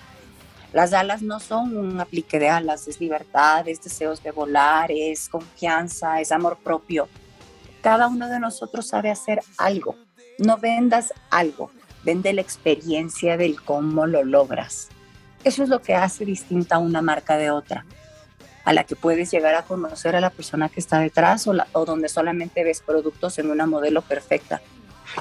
Las 0.74 0.94
alas 0.94 1.22
no 1.22 1.40
son 1.40 1.76
un 1.76 2.00
aplique 2.00 2.40
de 2.40 2.50
alas, 2.50 2.88
es 2.88 3.02
libertad, 3.02 3.68
es 3.68 3.84
deseos 3.84 4.24
de 4.24 4.32
volar, 4.32 4.90
es 4.92 5.28
confianza, 5.28 6.22
es 6.22 6.32
amor 6.32 6.58
propio. 6.64 7.10
Cada 7.82 8.08
uno 8.08 8.30
de 8.30 8.40
nosotros 8.40 8.88
sabe 8.88 9.10
hacer 9.10 9.42
algo. 9.58 9.96
No 10.38 10.58
vendas 10.58 11.14
algo, 11.30 11.72
vende 12.04 12.32
la 12.32 12.42
experiencia 12.42 13.36
del 13.36 13.62
cómo 13.62 14.06
lo 14.06 14.24
logras. 14.24 14.90
Eso 15.44 15.64
es 15.64 15.70
lo 15.70 15.82
que 15.82 15.96
hace 15.96 16.24
distinta 16.26 16.78
una 16.78 17.02
marca 17.02 17.38
de 17.38 17.52
otra. 17.52 17.86
a 18.64 18.74
la 18.74 18.84
que 18.84 18.96
puedes 18.96 19.32
llegar 19.32 19.56
a 19.56 19.64
conocer 19.64 20.16
a 20.16 20.22
la 20.22 20.30
persona 20.30 20.70
que 20.70 20.80
está 20.80 21.00
detrás 21.00 21.48
o, 21.48 21.86
donde 21.86 22.08
solamente 22.10 22.64
ves 22.64 22.82
productos 22.82 23.40
en 23.40 23.50
una 23.50 23.66
modelo 23.66 24.04
perfecta. 24.04 24.62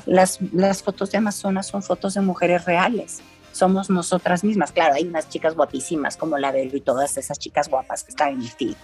Las, 0.05 0.39
fotos 0.83 1.11
de 1.11 1.17
Amazonas 1.17 1.67
son 1.67 1.83
fotos 1.83 2.13
de 2.13 2.21
mujeres 2.21 2.67
reales, 2.67 3.21
somos 3.53 3.89
nosotras 3.89 4.45
mismas. 4.45 4.73
Claro, 4.73 4.95
hay 4.95 5.05
unas 5.05 5.31
chicas 5.31 5.55
guapísimas 5.55 6.19
como 6.19 6.37
la 6.37 6.53
Belu 6.53 6.77
y 6.77 6.81
todas 6.83 7.17
esas 7.17 7.39
chicas 7.39 7.71
guapas 7.71 8.05
que 8.05 8.11
están 8.11 8.35
en 8.35 8.43
el 8.43 8.51
feed, 8.51 8.77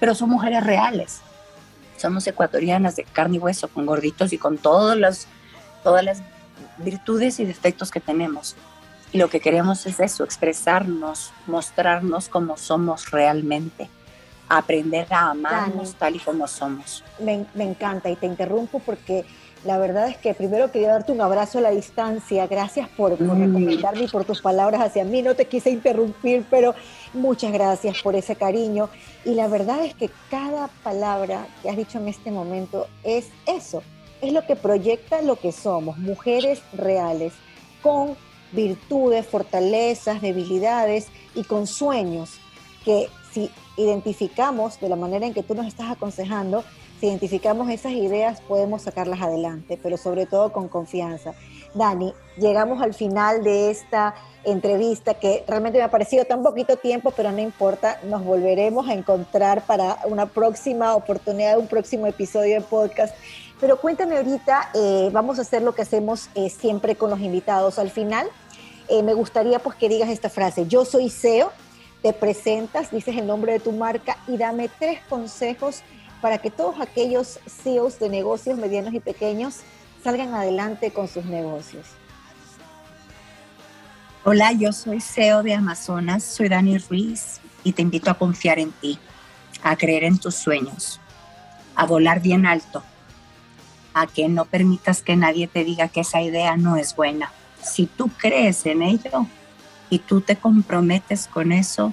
pero 0.00 0.12
son 0.16 0.30
mujeres 0.30 0.64
reales. 0.64 1.20
Somos 1.96 2.26
ecuatorianas 2.26 2.96
de 2.96 3.04
carne 3.04 3.36
y 3.36 3.38
hueso, 3.38 3.68
con 3.68 3.86
gorditos 3.86 4.32
y 4.32 4.38
con 4.38 4.58
todas 4.58 4.98
las, 4.98 5.28
todas 5.84 6.04
las 6.04 6.22
virtudes 6.78 7.38
y 7.38 7.44
defectos 7.44 7.92
que 7.92 8.00
tenemos. 8.00 8.56
Y 9.12 9.18
lo 9.18 9.28
que 9.28 9.40
queremos 9.40 9.86
es 9.86 10.00
eso, 10.00 10.24
expresarnos, 10.24 11.32
mostrarnos 11.46 12.28
como 12.28 12.56
somos 12.56 13.10
realmente, 13.10 13.88
aprender 14.48 15.06
a 15.10 15.30
amarnos 15.30 15.94
tal 15.94 16.16
y 16.16 16.18
como 16.18 16.46
somos. 16.46 17.04
Me, 17.18 17.46
me 17.54 17.64
encanta 17.64 18.10
y 18.10 18.16
te 18.16 18.26
interrumpo 18.26 18.80
porque 18.80 19.24
la 19.64 19.76
verdad 19.78 20.08
es 20.08 20.16
que 20.16 20.34
primero 20.34 20.70
quería 20.70 20.90
darte 20.90 21.10
un 21.10 21.20
abrazo 21.20 21.58
a 21.58 21.62
la 21.62 21.70
distancia. 21.70 22.46
Gracias 22.46 22.88
por, 22.90 23.16
por 23.16 23.36
mm. 23.36 23.40
recomendarme 23.46 24.02
y 24.02 24.08
por 24.08 24.24
tus 24.24 24.40
palabras 24.40 24.80
hacia 24.80 25.04
mí. 25.04 25.22
No 25.22 25.34
te 25.34 25.46
quise 25.46 25.70
interrumpir, 25.70 26.44
pero 26.48 26.74
muchas 27.12 27.52
gracias 27.52 28.00
por 28.02 28.14
ese 28.14 28.36
cariño. 28.36 28.88
Y 29.24 29.34
la 29.34 29.48
verdad 29.48 29.84
es 29.84 29.94
que 29.94 30.10
cada 30.30 30.68
palabra 30.82 31.46
que 31.62 31.70
has 31.70 31.76
dicho 31.76 31.98
en 31.98 32.08
este 32.08 32.30
momento 32.30 32.86
es 33.02 33.30
eso. 33.46 33.82
Es 34.20 34.32
lo 34.32 34.46
que 34.46 34.56
proyecta 34.56 35.22
lo 35.22 35.36
que 35.36 35.52
somos, 35.52 35.98
mujeres 35.98 36.60
reales, 36.72 37.32
con 37.82 38.16
virtudes, 38.52 39.26
fortalezas, 39.26 40.20
debilidades 40.20 41.08
y 41.34 41.44
con 41.44 41.66
sueños 41.66 42.38
que 42.84 43.08
si 43.32 43.50
identificamos 43.76 44.80
de 44.80 44.88
la 44.88 44.96
manera 44.96 45.26
en 45.26 45.34
que 45.34 45.42
tú 45.42 45.54
nos 45.54 45.66
estás 45.66 45.90
aconsejando, 45.90 46.64
si 47.00 47.06
identificamos 47.06 47.70
esas 47.70 47.92
ideas, 47.92 48.40
podemos 48.40 48.82
sacarlas 48.82 49.20
adelante, 49.20 49.78
pero 49.80 49.96
sobre 49.96 50.26
todo 50.26 50.52
con 50.52 50.68
confianza. 50.68 51.32
Dani, 51.74 52.12
llegamos 52.36 52.82
al 52.82 52.92
final 52.92 53.44
de 53.44 53.70
esta 53.70 54.14
entrevista 54.42 55.14
que 55.14 55.44
realmente 55.46 55.78
me 55.78 55.84
ha 55.84 55.90
parecido 55.90 56.24
tan 56.24 56.42
poquito 56.42 56.76
tiempo, 56.76 57.12
pero 57.16 57.30
no 57.30 57.40
importa, 57.40 58.00
nos 58.04 58.24
volveremos 58.24 58.88
a 58.88 58.94
encontrar 58.94 59.62
para 59.66 59.98
una 60.06 60.26
próxima 60.26 60.96
oportunidad, 60.96 61.58
un 61.58 61.68
próximo 61.68 62.06
episodio 62.06 62.54
de 62.54 62.60
podcast. 62.62 63.14
Pero 63.60 63.80
cuéntame 63.80 64.16
ahorita, 64.16 64.70
eh, 64.74 65.10
vamos 65.12 65.38
a 65.38 65.42
hacer 65.42 65.62
lo 65.62 65.74
que 65.74 65.82
hacemos 65.82 66.28
eh, 66.34 66.48
siempre 66.48 66.94
con 66.94 67.10
los 67.10 67.20
invitados. 67.20 67.78
Al 67.78 67.90
final, 67.90 68.28
eh, 68.88 69.02
me 69.02 69.14
gustaría 69.14 69.58
pues 69.58 69.76
que 69.76 69.88
digas 69.88 70.08
esta 70.10 70.30
frase, 70.30 70.66
yo 70.68 70.84
soy 70.84 71.10
SEO, 71.10 71.52
te 72.02 72.12
presentas, 72.12 72.92
dices 72.92 73.16
el 73.16 73.26
nombre 73.26 73.52
de 73.52 73.60
tu 73.60 73.72
marca 73.72 74.16
y 74.28 74.36
dame 74.36 74.70
tres 74.78 75.00
consejos 75.08 75.82
para 76.20 76.38
que 76.38 76.50
todos 76.50 76.80
aquellos 76.80 77.40
CEOs 77.46 77.98
de 77.98 78.08
negocios 78.08 78.56
medianos 78.58 78.94
y 78.94 79.00
pequeños 79.00 79.60
salgan 80.04 80.32
adelante 80.34 80.92
con 80.92 81.08
sus 81.08 81.24
negocios. 81.24 81.86
Hola, 84.24 84.52
yo 84.52 84.72
soy 84.72 85.00
CEO 85.00 85.42
de 85.42 85.54
Amazonas, 85.54 86.22
soy 86.22 86.48
Dani 86.48 86.78
Ruiz 86.78 87.40
y 87.64 87.72
te 87.72 87.82
invito 87.82 88.10
a 88.10 88.14
confiar 88.14 88.58
en 88.58 88.70
ti, 88.72 88.98
a 89.62 89.76
creer 89.76 90.04
en 90.04 90.18
tus 90.18 90.36
sueños, 90.36 91.00
a 91.74 91.86
volar 91.86 92.20
bien 92.20 92.46
alto, 92.46 92.82
a 94.00 94.06
que 94.06 94.28
no 94.28 94.44
permitas 94.44 95.02
que 95.02 95.16
nadie 95.16 95.46
te 95.46 95.64
diga 95.64 95.88
que 95.88 96.00
esa 96.00 96.20
idea 96.22 96.56
no 96.56 96.76
es 96.76 96.94
buena. 96.94 97.32
Si 97.62 97.86
tú 97.86 98.10
crees 98.16 98.64
en 98.66 98.82
ello 98.82 99.26
y 99.90 99.98
tú 99.98 100.20
te 100.20 100.36
comprometes 100.36 101.26
con 101.26 101.52
eso, 101.52 101.92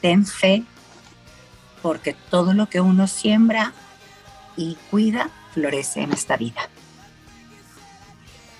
ten 0.00 0.26
fe 0.26 0.64
porque 1.82 2.16
todo 2.30 2.52
lo 2.52 2.68
que 2.68 2.80
uno 2.80 3.06
siembra 3.06 3.72
y 4.56 4.76
cuida 4.90 5.30
florece 5.52 6.02
en 6.02 6.12
esta 6.12 6.36
vida. 6.36 6.68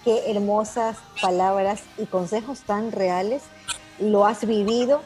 Qué 0.04 0.30
hermosas 0.30 0.98
palabras 1.20 1.82
y 1.98 2.06
consejos 2.06 2.60
tan 2.60 2.92
reales. 2.92 3.42
Lo 3.98 4.26
has 4.26 4.46
vivido, 4.46 5.02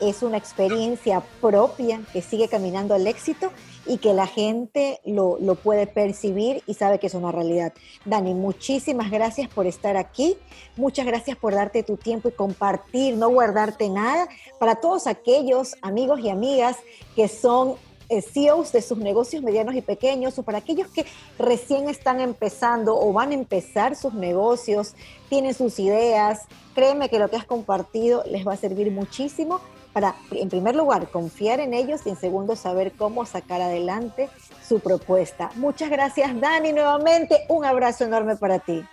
es 0.00 0.22
una 0.22 0.36
experiencia 0.36 1.20
propia 1.40 2.00
que 2.12 2.22
sigue 2.22 2.48
caminando 2.48 2.94
al 2.94 3.06
éxito 3.06 3.50
y 3.86 3.98
que 3.98 4.12
la 4.12 4.26
gente 4.26 5.00
lo, 5.04 5.38
puede 5.56 5.86
percibir 5.86 6.62
y 6.66 6.74
sabe 6.74 6.98
que 6.98 7.06
es 7.06 7.14
una 7.14 7.32
realidad. 7.32 7.72
Dani, 8.04 8.34
muchísimas 8.34 9.10
gracias 9.10 9.48
por 9.48 9.66
estar 9.66 9.96
aquí, 9.96 10.36
muchas 10.76 11.06
gracias 11.06 11.36
por 11.36 11.54
darte 11.54 11.82
tu 11.82 11.96
tiempo 11.96 12.28
y 12.28 12.32
compartir, 12.32 13.16
no 13.16 13.28
guardarte 13.28 13.88
nada. 13.88 14.28
Para 14.58 14.76
todos 14.76 15.06
aquellos 15.06 15.74
amigos 15.82 16.20
y 16.20 16.30
amigas 16.30 16.76
que 17.14 17.28
son 17.28 17.76
eh, 18.08 18.22
CEOs 18.22 18.70
de 18.70 18.82
sus 18.82 18.98
negocios 18.98 19.42
medianos 19.42 19.74
y 19.74 19.82
pequeños 19.82 20.38
o 20.38 20.44
para 20.44 20.58
aquellos 20.58 20.88
que 20.88 21.04
recién 21.38 21.88
están 21.88 22.20
empezando 22.20 22.96
o 22.96 23.12
van 23.12 23.32
a 23.32 23.34
empezar 23.34 23.96
sus 23.96 24.14
negocios, 24.14 24.94
tienen 25.28 25.54
sus 25.54 25.80
ideas, 25.80 26.42
créeme 26.74 27.08
que 27.08 27.18
lo 27.18 27.28
que 27.28 27.36
has 27.36 27.44
compartido 27.44 28.22
les 28.30 28.46
va 28.46 28.52
a 28.52 28.56
servir 28.56 28.92
muchísimo 28.92 29.60
para, 29.96 30.14
en 30.30 30.50
primer 30.50 30.76
lugar, 30.76 31.08
confiar 31.08 31.58
en 31.58 31.72
ellos 31.72 32.02
y 32.04 32.10
en 32.10 32.16
segundo, 32.16 32.54
saber 32.54 32.92
cómo 32.98 33.24
sacar 33.24 33.62
adelante 33.62 34.28
su 34.62 34.78
propuesta. 34.78 35.50
Muchas 35.54 35.88
gracias, 35.88 36.38
Dani, 36.38 36.74
nuevamente. 36.74 37.46
Un 37.48 37.64
abrazo 37.64 38.04
enorme 38.04 38.36
para 38.36 38.58
ti. 38.58 38.84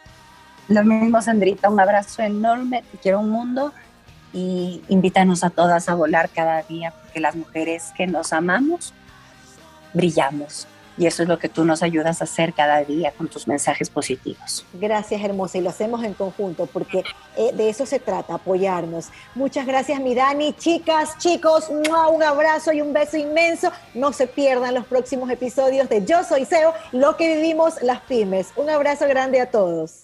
Lo 0.70 0.82
mismo, 0.86 1.22
Sandrita, 1.22 1.70
un 1.70 1.82
abrazo 1.82 2.22
enorme. 2.22 2.86
Te 2.90 2.98
quiero 3.00 3.20
un 3.20 3.32
mundo 3.32 3.74
y 4.32 4.82
invítanos 4.88 5.44
a 5.44 5.50
todas 5.50 5.90
a 5.90 5.96
volar 5.96 6.30
cada 6.30 6.62
día, 6.62 6.94
porque 7.04 7.20
las 7.20 7.36
mujeres 7.36 7.92
que 7.98 8.08
nos 8.08 8.32
amamos, 8.32 8.94
brillamos. 9.94 10.70
Y 10.98 11.08
eso 11.08 11.24
es 11.24 11.30
lo 11.30 11.40
que 11.40 11.50
tú 11.50 11.66
nos 11.66 11.84
ayudas 11.84 12.22
a 12.22 12.26
hacer 12.26 12.54
cada 12.54 12.84
día 12.84 13.12
con 13.12 13.28
tus 13.28 13.48
mensajes 13.48 13.90
positivos. 13.90 14.66
Gracias, 14.74 15.22
hermosa. 15.24 15.58
Y 15.58 15.62
lo 15.62 15.70
hacemos 15.70 16.04
en 16.04 16.14
conjunto 16.14 16.68
porque 16.68 17.04
eh, 17.36 17.52
de 17.54 17.70
eso 17.70 17.86
se 17.86 18.00
trata, 18.00 18.36
apoyarnos. 18.36 19.10
Muchas 19.36 19.66
gracias, 19.66 20.00
mi 20.00 20.14
Dani. 20.14 20.54
Chicas, 20.54 21.18
chicos, 21.18 21.70
un 21.70 22.24
abrazo 22.24 22.72
y 22.74 22.82
un 22.82 22.94
beso 22.94 23.18
inmenso. 23.18 23.72
No 23.94 24.14
se 24.14 24.28
pierdan 24.28 24.74
los 24.74 24.86
próximos 24.86 25.30
episodios 25.30 25.90
de 25.90 26.06
Yo 26.06 26.24
Soy 26.24 26.46
SEO, 26.46 26.74
lo 26.92 27.18
que 27.18 27.36
vivimos 27.36 27.82
las 27.82 28.02
pymes. 28.02 28.50
Un 28.56 28.70
abrazo 28.70 29.08
grande 29.08 29.42
a 29.42 29.50
todos. 29.50 30.03